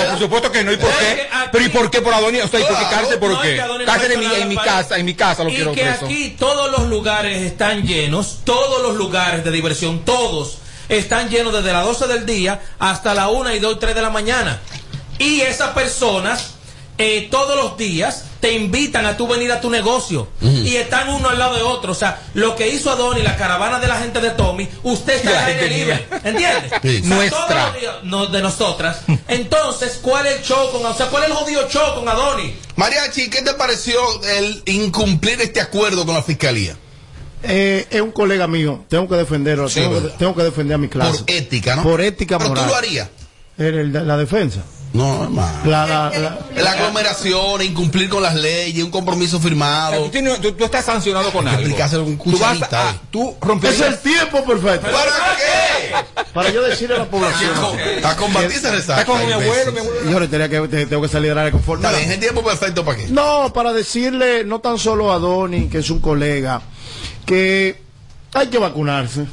[0.04, 0.72] no, por supuesto que no.
[0.72, 1.26] ¿Y por Es qué?
[1.52, 2.44] Pero ¿y por qué por Adonia?
[2.44, 3.18] O sea, ¿y por qué cárcel?
[3.20, 3.60] ¿Por No, qué?
[3.86, 6.06] Cárcel en mi, en mi casa, en mi casa lo y quiero que preso.
[6.06, 10.58] aquí todos los lugares están llenos, todos los lugares de diversión, todos
[10.88, 14.02] están llenos desde las 12 del día hasta la 1 y 2 y 3 de
[14.02, 14.60] la mañana.
[15.18, 16.54] Y esas personas
[16.98, 21.30] eh, todos los días te invitan a tú venir a tu negocio y están uno
[21.30, 21.92] al lado de otro.
[21.92, 25.30] O sea, lo que hizo Adoni, la caravana de la gente de Tommy, usted está
[25.32, 26.06] La en el libre.
[26.22, 26.72] ¿Entiendes?
[26.82, 26.98] Sí.
[27.02, 27.46] O sea, Nuestra.
[27.48, 28.98] todos los días- no, de nosotras.
[29.28, 32.54] Entonces, ¿cuál es el show con O sea, ¿cuál es el jodido show con Adoni?
[32.76, 36.76] Mariachi, ¿qué te pareció el incumplir este acuerdo con la fiscalía?
[37.46, 40.16] Eh, es un colega mío, tengo que defenderlo, Sí, tengo, que, ¿verdad?
[40.18, 41.18] tengo que defender a mi clase.
[41.24, 41.82] Por ética, ¿no?
[41.82, 42.64] Por ética Pero moral.
[42.64, 43.08] tú lo harías.
[43.58, 44.60] En el- la defensa.
[44.92, 45.58] No, hermano.
[45.64, 46.10] La, la,
[46.54, 50.04] la- La aglomeración, incumplir con las leyes, un compromiso firmado.
[50.04, 51.62] Tú, tienes- tú- tú estás sancionado con algo.
[52.16, 52.94] con Tú vas a, eh.
[53.10, 53.34] tú
[53.64, 54.86] es el tiempo perfecto.
[54.86, 56.24] ¿Para qué?
[56.32, 57.50] Para yo decirle a la población.
[58.04, 59.00] A combatir esa resaca.
[59.00, 60.00] Está como mi abuelo, mi abuelo.
[60.04, 61.52] Señores, tenía que, te- tengo que salir de la área
[61.98, 63.08] bien, es el tiempo perfecto para qué.
[63.08, 66.62] No, para decirle, no tan solo a Donny, que es un colega,
[67.24, 67.80] que
[68.32, 69.26] hay que vacunarse.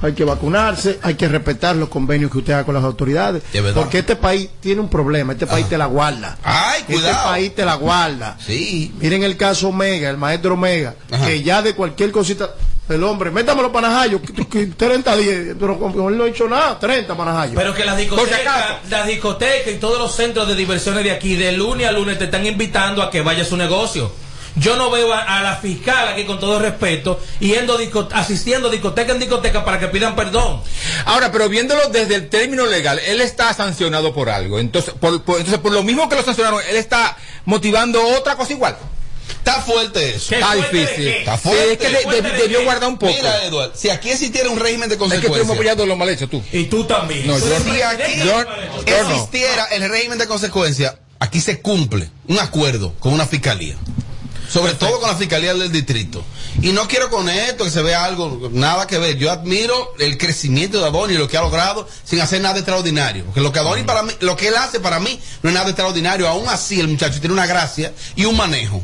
[0.00, 3.42] Hay que vacunarse, hay que respetar los convenios que usted haga con las autoridades.
[3.74, 6.38] Porque este país tiene un problema, este país te la guarda.
[6.44, 7.24] Ay, Este cuidado.
[7.30, 8.36] país te la guarda.
[8.38, 8.94] Sí.
[9.00, 11.26] Miren el caso Omega, el maestro Omega, Ajá.
[11.26, 12.54] que ya de cualquier cosita,
[12.88, 16.78] el hombre, métamelo panajayos, que- que 30 días, pero con- él no ha hecho nada,
[16.78, 17.56] 30 panajayos.
[17.56, 21.50] Pero que las discotecas, las discotecas y todos los centros de diversiones de aquí, de
[21.52, 24.12] lunes a lunes, te están invitando a que vaya a su negocio.
[24.56, 29.12] Yo no veo a, a la fiscal aquí con todo respeto yendo disco- asistiendo discoteca
[29.12, 30.60] en discoteca para que pidan perdón.
[31.04, 34.58] Ahora, pero viéndolo desde el término legal, él está sancionado por algo.
[34.58, 38.52] Entonces, por, por- entonces, por lo mismo que lo sancionaron, él está motivando otra cosa
[38.52, 38.76] igual.
[39.30, 40.30] Está fuerte eso.
[40.30, 41.08] ¿Qué Está difícil.
[41.08, 41.72] Está Sí, fuerte.
[41.72, 43.12] es que de- ¿Fuerte de- de debió guardar un poco.
[43.12, 45.50] Mira, Eduardo, si aquí existiera un régimen de es que tú hemos consecuencias.
[45.56, 46.42] apoyado lo mal hecho, tú.
[46.52, 47.26] Y tú también.
[47.26, 48.44] No, yo- Si aquí Yo-
[48.86, 49.10] yo no.
[49.14, 53.76] existiera el régimen de consecuencias, aquí se cumple un acuerdo con una fiscalía.
[54.48, 56.24] Sobre todo con la fiscalía del distrito.
[56.62, 59.16] Y no quiero con esto que se vea algo, nada que ver.
[59.16, 63.24] Yo admiro el crecimiento de Adoni y lo que ha logrado sin hacer nada extraordinario.
[63.26, 65.68] Porque lo que Adoni para mí, lo que él hace para mí no es nada
[65.68, 66.28] extraordinario.
[66.28, 68.82] Aún así el muchacho tiene una gracia y un manejo.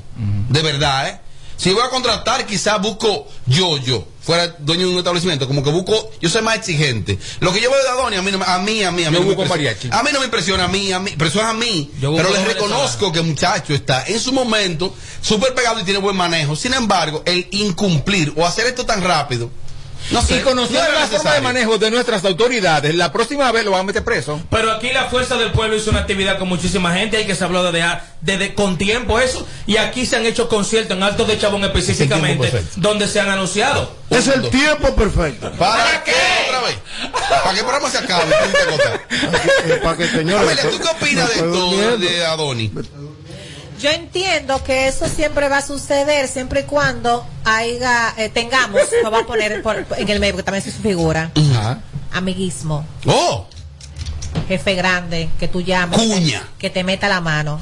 [0.49, 1.21] De verdad, ¿eh?
[1.57, 5.71] Si voy a contratar, quizás busco yo, yo, fuera dueño de un establecimiento, como que
[5.71, 7.19] busco, yo soy más exigente.
[7.41, 9.15] Lo que yo veo de Adoni, a mí, me- a mí, a mí, a mí,
[9.17, 9.89] Yo no me busco mariachi.
[9.93, 11.91] A mí no me impresiona, a mí, a mí, pero eso es a mí.
[12.01, 12.53] Yo Pero le venezolano.
[12.55, 16.57] reconozco que el muchacho está en su momento súper pegado y tiene buen manejo.
[16.57, 19.51] Sin embargo, el incumplir o hacer esto tan rápido,
[20.11, 20.37] no sé.
[20.37, 21.43] Y conociendo no la forma de necesario.
[21.43, 24.41] manejo de nuestras autoridades, la próxima vez lo van a meter preso.
[24.51, 27.45] Pero aquí la Fuerza del Pueblo hizo una actividad con muchísima gente, hay que se
[27.45, 27.87] habló desde,
[28.21, 32.65] desde con tiempo eso, y aquí se han hecho conciertos en Altos de Chabón específicamente,
[32.77, 33.95] donde se han anunciado.
[34.11, 35.51] es el tiempo perfecto.
[35.53, 36.13] ¿Para qué?
[36.49, 36.77] Otra vez.
[37.13, 38.33] ¿Para qué el programa se acabe?
[38.71, 39.01] Cosas.
[39.67, 40.43] Eh, para que señores.
[40.43, 42.71] Amelia, ¿tú qué opinas de esto de Adoni?
[43.81, 49.11] Yo entiendo que eso siempre va a suceder siempre y cuando haya, eh, tengamos, lo
[49.11, 51.31] voy a poner por- en el medio, porque también es su figura,
[52.13, 53.47] amiguismo, Oh,
[54.49, 56.43] jefe grande, que tú llames, Cuña.
[56.59, 57.59] que te meta la mano.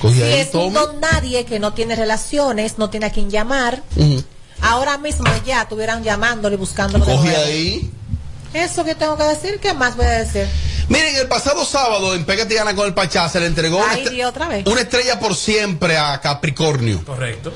[0.00, 0.74] cogí Si ahí, es un Tommy.
[0.74, 4.22] don nadie que no tiene relaciones, no tiene a quien llamar, Ujú.
[4.62, 7.04] ahora mismo ya estuvieran llamándole y buscándolo.
[7.04, 7.42] de Cogí nuevo.
[7.44, 7.90] ahí.
[8.54, 10.46] Eso que tengo que decir, ¿qué más voy a decir?
[10.90, 14.28] Miren, el pasado sábado en Pégate y Gana con el Pachá se le entregó una,
[14.28, 14.66] otra vez.
[14.66, 17.04] una estrella por siempre a Capricornio.
[17.04, 17.52] Correcto.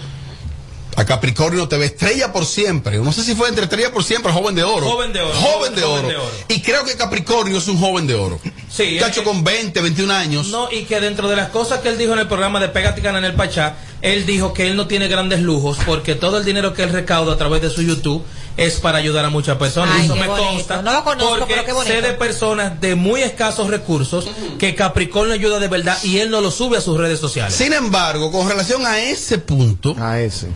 [0.97, 2.99] A Capricornio TV, estrella por siempre.
[2.99, 4.87] No sé si fue entre estrella por siempre o joven de oro.
[4.89, 6.09] Joven de oro, Joven de joven oro.
[6.09, 6.31] de oro.
[6.49, 8.39] Y creo que Capricornio es un joven de oro.
[8.71, 10.49] Sí, Cacho es- con 20, 21 años.
[10.49, 13.01] No, y que dentro de las cosas que él dijo en el programa de Pégate
[13.01, 16.39] y Gana en el Pachá, él dijo que él no tiene grandes lujos porque todo
[16.39, 18.23] el dinero que él recauda a través de su YouTube
[18.57, 19.97] es para ayudar a muchas personas.
[19.99, 20.49] Ay, Eso qué me bonito.
[20.49, 20.83] consta.
[20.83, 21.93] No lo conozco, porque pero qué bonito.
[21.95, 24.29] sé de personas de muy escasos recursos
[24.61, 27.53] que Capricornio ayuda de verdad y él no lo sube a sus redes sociales.
[27.55, 30.49] Sin embargo, con relación a ese punto, a ese,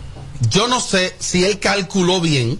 [0.49, 2.59] yo no sé si él calculó bien,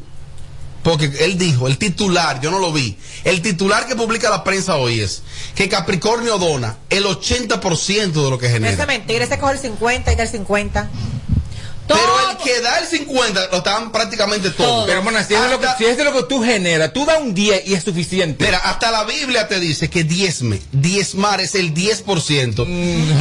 [0.84, 4.76] porque él dijo, el titular, yo no lo vi, el titular que publica la prensa
[4.76, 5.24] hoy es
[5.56, 8.82] que Capricornio dona el 80% de lo que Esa genera.
[8.82, 10.90] es mentira, ese coge el 50 y del 50.
[11.94, 14.86] Pero el que da el 50 lo estaban prácticamente todos.
[14.86, 17.06] Pero, hermana, si, es de lo que, si es de lo que tú generas, tú
[17.06, 18.46] das un 10 y es suficiente.
[18.46, 22.68] Mira, hasta la Biblia te dice que diezme, diezmar es el 10%.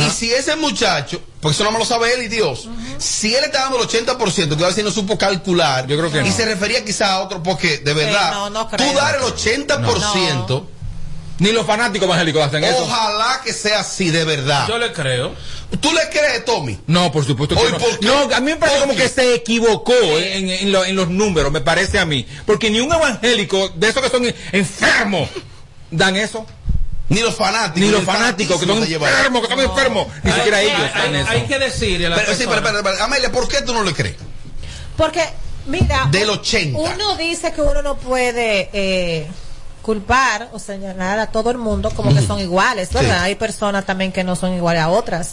[0.07, 3.45] Y si ese muchacho, porque eso no me lo sabe él y Dios, si él
[3.45, 6.37] está dando el 80%, que a si no supo calcular, yo creo que y no.
[6.37, 10.67] se refería quizá a otro, porque de verdad, no, no tú dar el 80%,
[11.39, 12.83] Ni los fanáticos evangélicos hacen eso.
[12.85, 14.67] ojalá que sea así de verdad.
[14.69, 15.35] Yo le creo.
[15.81, 16.79] ¿Tú le crees, Tommy?
[16.87, 17.79] No, por supuesto que no.
[17.79, 18.07] ¿por qué?
[18.07, 21.09] No, a mí me parece ¿Por como que se equivocó en, en lo- en los
[21.11, 22.27] números, me parece a mí.
[22.47, 25.29] Porque ni un evangélico, de esos que son enfermos,
[25.91, 26.45] dan eso.
[27.11, 27.81] Ni los fanáticos.
[27.81, 30.07] Ni los fanáticos que son enfermos, que son enfermos.
[30.25, 31.31] Ni siquiera Hay- ellos hay- dan eso.
[31.31, 33.93] hay que decirle a la Pero, sí, pero, pero, Amelia, ¿por qué tú no le
[33.95, 34.17] crees?
[34.97, 35.23] Porque,
[35.67, 36.79] mira, Del 80.
[36.79, 39.27] uno dice que uno no puede eh,
[39.89, 43.21] culpar o señalar a todo el mundo como que son iguales, ¿verdad?
[43.21, 43.25] Sí.
[43.25, 45.33] Hay personas también que no son iguales a otras.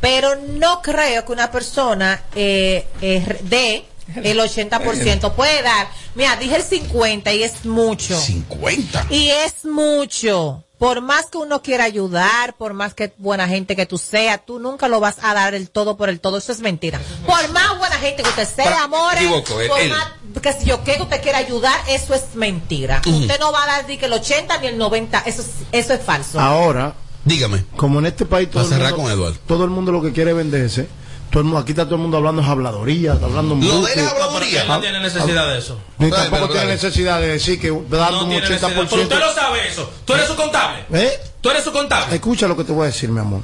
[0.00, 3.84] Pero no creo que una persona eh, eh, dé
[4.16, 5.32] el 80%.
[5.34, 8.18] Puede dar, mira, dije el 50 y es mucho.
[8.20, 9.06] 50.
[9.10, 10.64] Y es mucho.
[10.78, 14.60] Por más que uno quiera ayudar, por más que buena gente que tú seas, tú
[14.60, 16.38] nunca lo vas a dar el todo por el todo.
[16.38, 17.00] Eso es mentira.
[17.26, 19.90] Por más buena gente que usted sea, Para- amores, equivoco, él- por él.
[19.90, 20.08] más
[20.40, 23.02] que si yo que usted quiera ayudar, eso es mentira.
[23.04, 25.18] Usted no va a dar ni que el 80 ni el 90.
[25.26, 26.38] Eso es, eso es falso.
[26.38, 26.94] Ahora,
[27.24, 29.38] dígame, como en este país todo, Para el cerrar mundo, con Eduardo.
[29.48, 30.88] todo el mundo lo que quiere es venderse,
[31.30, 33.96] todo el mundo, aquí está todo el mundo hablando habladoría, hablando Lo de embuste.
[33.96, 34.62] la No, pero habladuría.
[34.62, 35.80] él no tiene necesidad de eso.
[35.98, 38.70] Ni tampoco tiene necesidad de decir que dando No un tiene necesidad.
[38.70, 38.88] 80%.
[38.90, 39.90] Pero usted lo sabe eso.
[40.04, 40.84] Tú eres su contable.
[40.92, 41.12] ¿Eh?
[41.40, 42.14] Tú eres su contable.
[42.14, 43.42] Escucha lo que te voy a decir, mi amor.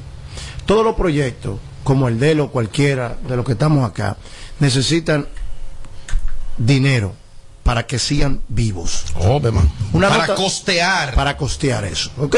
[0.66, 4.16] Todos los proyectos, como el de él o cualquiera de los que estamos acá,
[4.61, 5.28] necesitan
[6.57, 7.14] dinero
[7.62, 9.05] para que sigan vivos.
[9.16, 9.55] Oh, Para
[9.93, 11.14] nota- costear.
[11.14, 12.11] Para costear eso.
[12.18, 12.37] ¿Ok?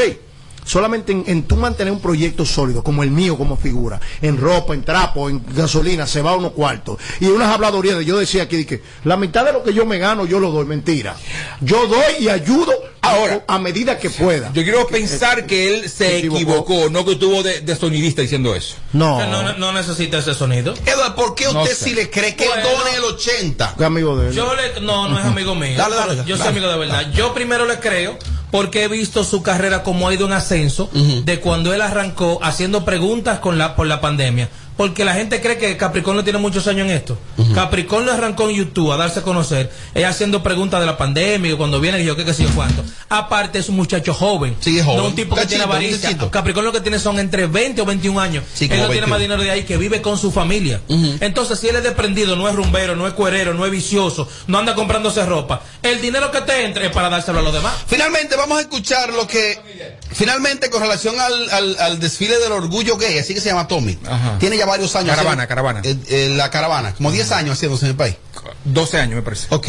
[0.67, 4.73] Solamente en, en tú mantener un proyecto sólido, como el mío, como figura, en ropa,
[4.73, 6.97] en trapo, en gasolina, se va a unos cuartos.
[7.19, 9.97] Y unas habladorías de yo decía aquí, que la mitad de lo que yo me
[9.97, 10.65] gano, yo lo doy.
[10.67, 11.15] Mentira.
[11.61, 14.51] Yo doy y ayudo Ahora, a, a medida que pueda.
[14.53, 18.75] Yo quiero pensar que él se equivocó, no que estuvo de, de sonidista diciendo eso.
[18.91, 19.19] No.
[19.25, 20.73] No, no, no necesita ese sonido.
[20.85, 21.85] Eduardo, ¿por qué No usted sé.
[21.85, 22.69] sí le cree que él Bueno.
[22.79, 23.75] done el 80?
[23.77, 24.33] ¿Qué amigo de él?
[24.33, 25.77] Yo le, no, no es amigo mío.
[25.77, 26.49] Dale, dale, yo soy dale.
[26.49, 27.11] amigo de verdad.
[27.13, 28.17] Yo primero le creo
[28.51, 30.89] porque he visto su carrera como ha ido en ascenso
[31.25, 34.49] de cuando él arrancó haciendo preguntas con la, por la pandemia.
[34.77, 37.17] Porque la gente cree que Capricornio tiene muchos años en esto.
[37.55, 41.55] Capricornio arrancó en YouTube a darse a conocer, ella haciendo preguntas de la pandemia, y
[41.55, 42.83] cuando viene y yo qué qué sé yo cuánto.
[43.09, 44.55] Aparte es un muchacho joven.
[44.59, 44.99] Sí, es joven.
[44.99, 46.17] No un tipo que Cachito, tiene avaricia.
[46.29, 48.43] Capricornio lo que tiene son entre 20 o 21 años.
[48.53, 49.07] Sí, él no tiene 21.
[49.07, 50.81] más dinero de ahí que vive con su familia.
[51.21, 54.59] Entonces, si él es desprendido, no es rumbero, no es cuerero, no es vicioso, no
[54.59, 57.73] anda comprándose ropa, el dinero que te entre es para dárselo a los demás.
[57.87, 62.97] Finalmente vamos a escuchar lo que finalmente con relación al, al- al desfile del orgullo
[62.97, 63.97] gay, así que se llama Tommy.
[64.07, 64.37] Ajá.
[64.39, 65.09] Tiene ya varios años.
[65.15, 65.81] Caravana, haciendo- caravana.
[65.83, 68.15] eh, eh, la caravana, como 10 años haciéndose en el país.
[68.65, 69.47] 12 años me parece.
[69.49, 69.67] Ok.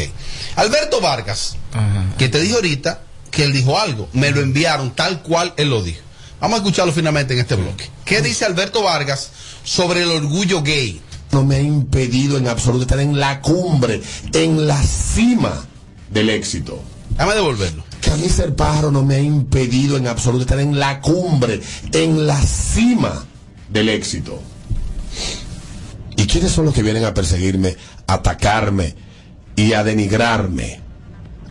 [0.56, 2.04] Alberto Vargas, Ajá.
[2.18, 5.82] que te dijo ahorita que él dijo algo, me lo enviaron tal cual él lo
[5.82, 6.00] dijo.
[6.40, 7.88] Vamos a escucharlo finalmente en este bloque.
[8.04, 9.30] ¿Qué dice Alberto Vargas
[9.64, 11.00] sobre el orgullo gay?
[11.30, 14.00] no me ha impedido en absoluto estar en la cumbre,
[14.32, 15.62] en la cima
[16.08, 16.82] del éxito.
[17.10, 17.84] Déjame devolverlo.
[18.00, 21.60] Que a mí ser pájaro no me ha impedido en absoluto estar en la cumbre,
[21.92, 23.26] en la cima
[23.68, 24.40] del éxito.
[26.18, 27.76] ¿Y quiénes son los que vienen a perseguirme,
[28.08, 28.96] atacarme
[29.54, 30.80] y a denigrarme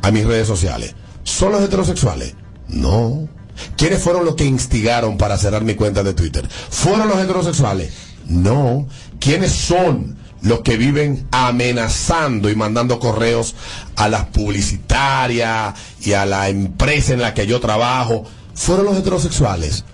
[0.01, 0.93] a mis redes sociales?
[1.23, 2.35] ¿Son los heterosexuales?
[2.67, 3.29] No.
[3.77, 6.45] ¿Quiénes fueron los que instigaron para cerrar mi cuenta de Twitter?
[6.49, 7.93] ¿Fueron los heterosexuales?
[8.27, 8.89] No.
[9.21, 13.55] ¿Quiénes son los que viven amenazando y mandando correos
[13.95, 18.25] a las publicitarias y a la empresa en la que yo trabajo?
[18.53, 19.85] ¿Fueron los heterosexuales?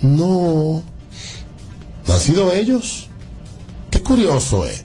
[0.00, 0.82] No.
[2.06, 3.10] ¿No han sido ellos?
[4.04, 4.84] Curioso es.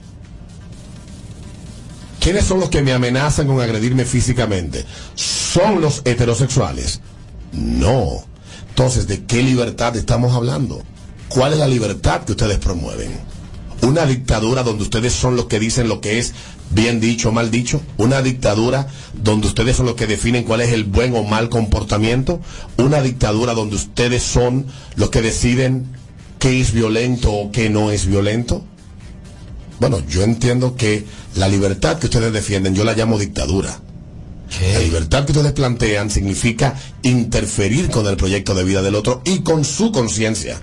[2.20, 4.84] ¿Quiénes son los que me amenazan con agredirme físicamente?
[5.14, 7.00] ¿Son los heterosexuales?
[7.52, 8.24] No.
[8.70, 10.82] Entonces, ¿de qué libertad estamos hablando?
[11.28, 13.10] ¿Cuál es la libertad que ustedes promueven?
[13.82, 16.34] ¿Una dictadura donde ustedes son los que dicen lo que es
[16.70, 17.80] bien dicho o mal dicho?
[17.96, 22.40] ¿Una dictadura donde ustedes son los que definen cuál es el buen o mal comportamiento?
[22.76, 24.66] ¿Una dictadura donde ustedes son
[24.96, 25.86] los que deciden
[26.38, 28.64] qué es violento o qué no es violento?
[29.80, 31.06] Bueno, yo entiendo que
[31.36, 33.80] la libertad que ustedes defienden, yo la llamo dictadura.
[34.74, 39.40] La libertad que ustedes plantean significa interferir con el proyecto de vida del otro y
[39.40, 40.60] con su conciencia.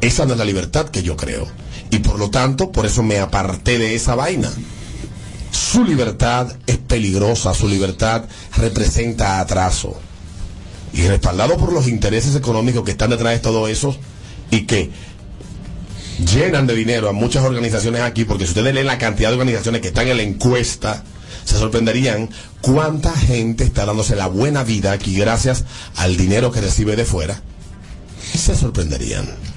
[0.00, 1.48] Esa no es la libertad que yo creo.
[1.90, 4.50] Y por lo tanto, por eso me aparté de esa vaina.
[5.50, 8.24] Su libertad es peligrosa, su libertad
[8.56, 9.98] representa atraso.
[10.92, 13.96] Y respaldado por los intereses económicos que están detrás de todo eso
[14.50, 14.90] y que
[16.24, 19.80] llenan de dinero a muchas organizaciones aquí, porque si ustedes leen la cantidad de organizaciones
[19.80, 21.02] que están en la encuesta,
[21.44, 25.64] se sorprenderían cuánta gente está dándose la buena vida aquí gracias
[25.96, 27.40] al dinero que recibe de fuera.
[28.34, 29.28] Se sorprenderían.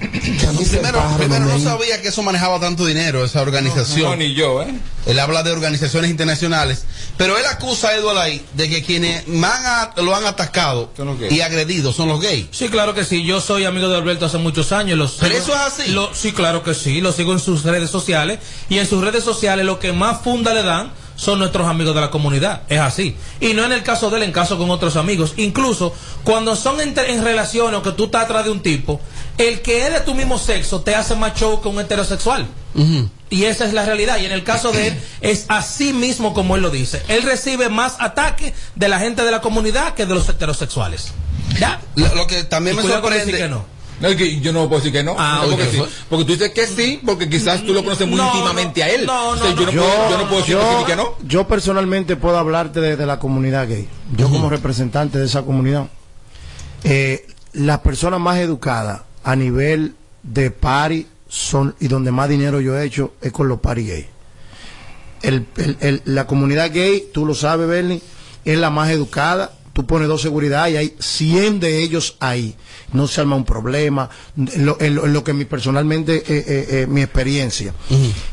[1.18, 4.10] Primero, no sabía que eso manejaba tanto dinero, esa organización.
[4.10, 4.74] No, ni yo, ¿eh?
[5.06, 6.84] Él habla de organizaciones internacionales,
[7.16, 10.90] pero él acusa a Edward ahí de que quienes más a- lo han atacado
[11.30, 12.46] y agredido son los gays.
[12.50, 13.24] Sí, claro que sí.
[13.24, 14.98] Yo soy amigo de Alberto hace muchos años.
[14.98, 15.90] Los ¿Pero sigo- eso es así?
[15.92, 17.00] lo- sí, claro que sí.
[17.00, 18.40] Lo sigo en sus redes sociales.
[18.68, 22.00] Y en sus redes sociales lo que más funda le dan son nuestros amigos de
[22.00, 22.62] la comunidad.
[22.68, 23.16] Es así.
[23.40, 25.34] Y no en el caso de él, en caso con otros amigos.
[25.36, 25.94] Incluso
[26.24, 29.00] cuando son entre- en relaciones o que tú estás atrás de un tipo,
[29.38, 32.46] el que es de tu mismo sexo te hace más show que un heterosexual.
[33.30, 34.18] Y esa es la realidad.
[34.20, 37.02] Y en el caso de él, es así mismo como él lo dice.
[37.08, 41.12] Él recibe más ataques de la gente de la comunidad que de los heterosexuales.
[41.58, 41.80] ¿Ya?
[41.94, 43.18] Lo, lo que también Y me sorprende.
[43.24, 43.64] decir que no.
[44.00, 45.14] No, es que yo no puedo decir que no.
[45.18, 45.82] Ah, No, porque, sí.
[46.10, 49.06] porque tú dices que sí, porque quizás tú lo conoces muy No, íntimamente a él.
[49.06, 49.80] no, O sea, no, yo, no no.
[49.82, 51.14] puedo, yo no puedo decir que sí yo, ni que no.
[51.24, 53.88] yo personalmente puedo hablarte de, de la comunidad gay.
[54.16, 55.86] Yo como representante de esa comunidad.
[56.84, 62.78] Eh, las personas más educadas a nivel de party son y donde más dinero yo
[62.78, 64.06] he hecho es con los party gay.
[65.22, 68.02] El- el- el- la comunidad gay, tú lo sabes, Bernie,
[68.44, 69.52] es la más educada.
[69.76, 72.54] Tú pones dos seguridad y hay 100 de ellos ahí.
[72.94, 74.08] No se arma un problema.
[74.34, 77.74] En lo, en lo- en lo que mi personalmente, eh, eh, eh, mi experiencia.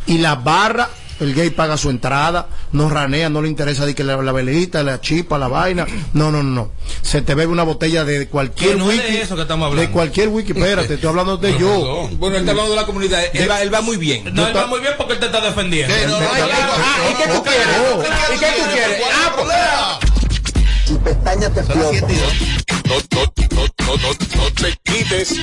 [0.06, 0.88] Y la barra,
[1.20, 4.84] el gay paga su entrada, no ranea, no le interesa de que la, la velita,
[4.84, 5.86] la chipa, la vaina.
[6.14, 6.72] No, no, no.
[7.02, 9.18] Se te bebe una botella de cualquier no es de wiki.
[9.18, 9.86] eso que estamos hablando.
[9.86, 12.08] De cualquier wiki, espérate, estoy hablando de yo.
[12.20, 13.22] Bueno, él está hablando de la comunidad.
[13.34, 14.34] Él va, él va muy bien.
[14.34, 15.94] No, él va muy bien porque él te está defendiendo.
[15.94, 17.68] Ah, ¿y qué tú quieres?
[18.34, 19.02] ¿Y qué tú quieres?
[19.14, 20.00] Ah,
[20.84, 20.86] pues.
[20.86, 21.92] Tu pestaña te explota.
[21.92, 21.98] No,
[22.90, 22.96] no,
[23.52, 25.36] no, no, no, no te quites.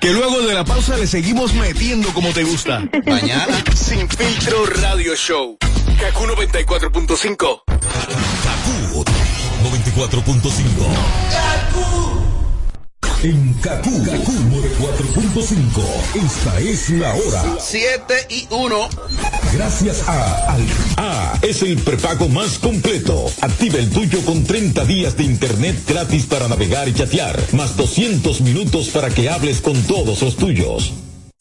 [0.00, 2.82] Que luego de la pausa le seguimos metiendo como te gusta.
[3.06, 3.62] Mañana.
[3.74, 5.56] Sin filtro radio show.
[6.00, 7.36] Kaku 94.5.
[7.36, 7.62] Kaku
[9.62, 11.71] 94.5.
[13.24, 16.24] En Kaku, Kaku 94.5.
[16.24, 17.56] Esta es la hora.
[17.60, 18.88] 7 y 1.
[19.54, 20.66] Gracias a Al
[20.96, 23.30] A es el prepago más completo.
[23.40, 28.40] Activa el tuyo con 30 días de internet gratis para navegar y chatear, más 200
[28.40, 30.92] minutos para que hables con todos los tuyos.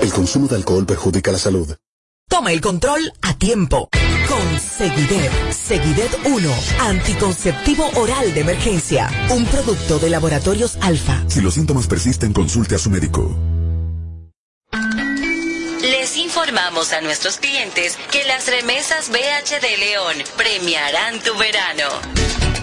[0.00, 1.76] El consumo de alcohol perjudica la salud.
[2.26, 3.90] Toma el control a tiempo.
[4.28, 5.30] Con Seguidet.
[5.52, 6.54] Seguidet 1.
[6.80, 9.10] Anticonceptivo oral de emergencia.
[9.30, 11.22] Un producto de laboratorios alfa.
[11.28, 13.36] Si los síntomas persisten, consulte a su médico.
[15.82, 22.39] Les informamos a nuestros clientes que las remesas BH de León premiarán tu verano.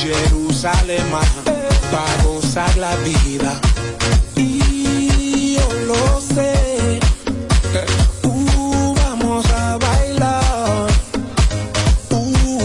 [0.00, 1.04] Jerusalén
[1.92, 3.60] para gozar la vida.
[4.34, 7.00] Y yo lo sé.
[8.22, 10.88] Uh, vamos a bailar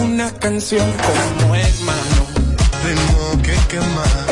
[0.02, 2.22] una canción como hermano.
[2.84, 4.25] Tengo que quemar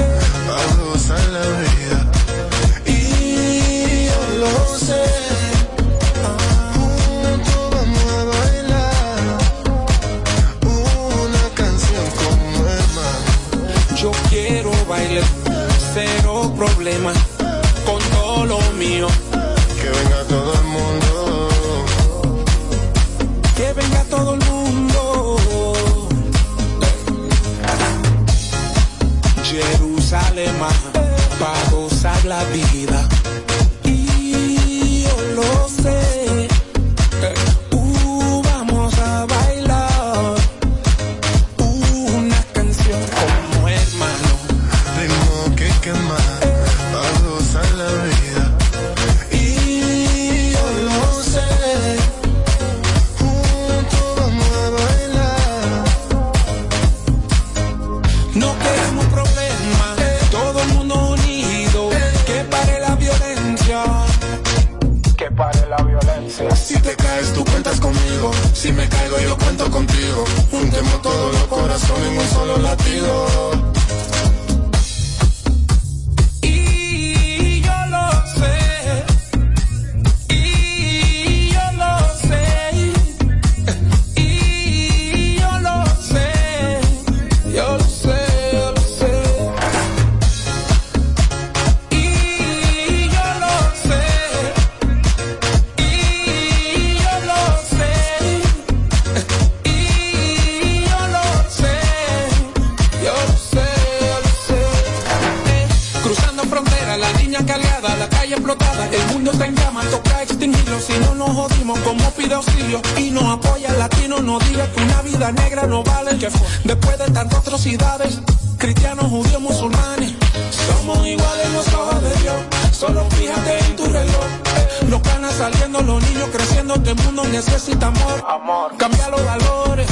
[125.82, 129.88] los niños creciendo, este mundo necesita amor, amor, cambia los valores,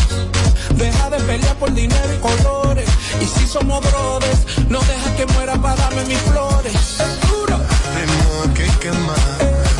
[0.75, 5.55] deja de pelear por dinero y colores, y si somos brothers, no deja que muera
[5.55, 7.59] para darme mis flores, es duro.
[7.97, 9.17] Tengo que quemar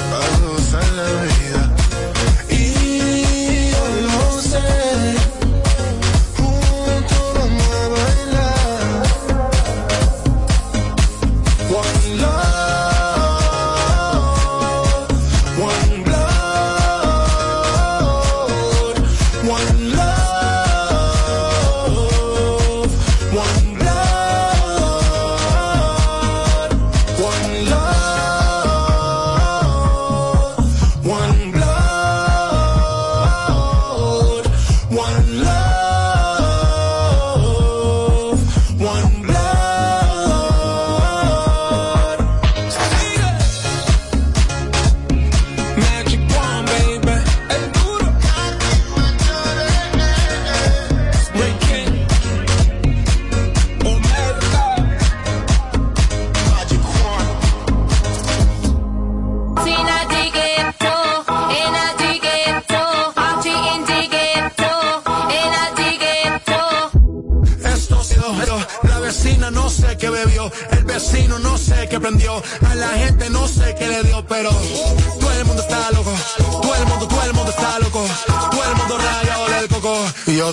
[0.09, 1.60] para gozar la vida.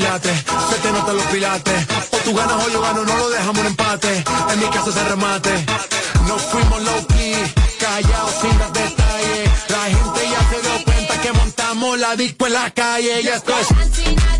[0.00, 1.86] Quilate, se te notan los pilates.
[2.10, 4.24] O tú ganas o yo gano, no lo dejamos en empate.
[4.50, 5.50] En mi caso se remate.
[6.26, 7.36] Nos fuimos low key,
[7.78, 9.50] callados sin dar detalles.
[9.68, 13.20] La gente ya se dio cuenta que montamos la disco en la calle.
[13.20, 14.39] Y esto es.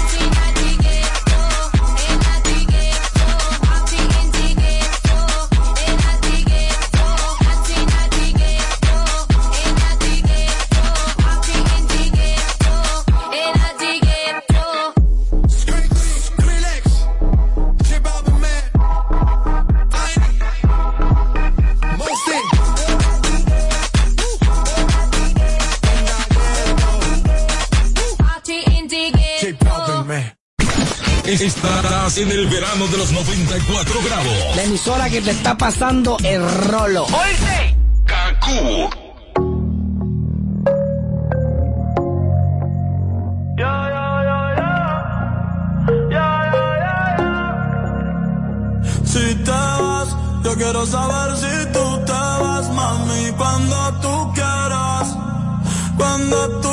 [31.39, 34.55] Estarás en el verano de los 94 grados.
[34.57, 37.05] La emisora que te está pasando el rolo.
[37.05, 37.77] ¡Oíste!
[38.05, 38.89] Kaku.
[49.05, 55.15] Si te vas, yo quiero saber si tú te vas, mami, cuando tú quieras.
[55.97, 56.71] Cuando tú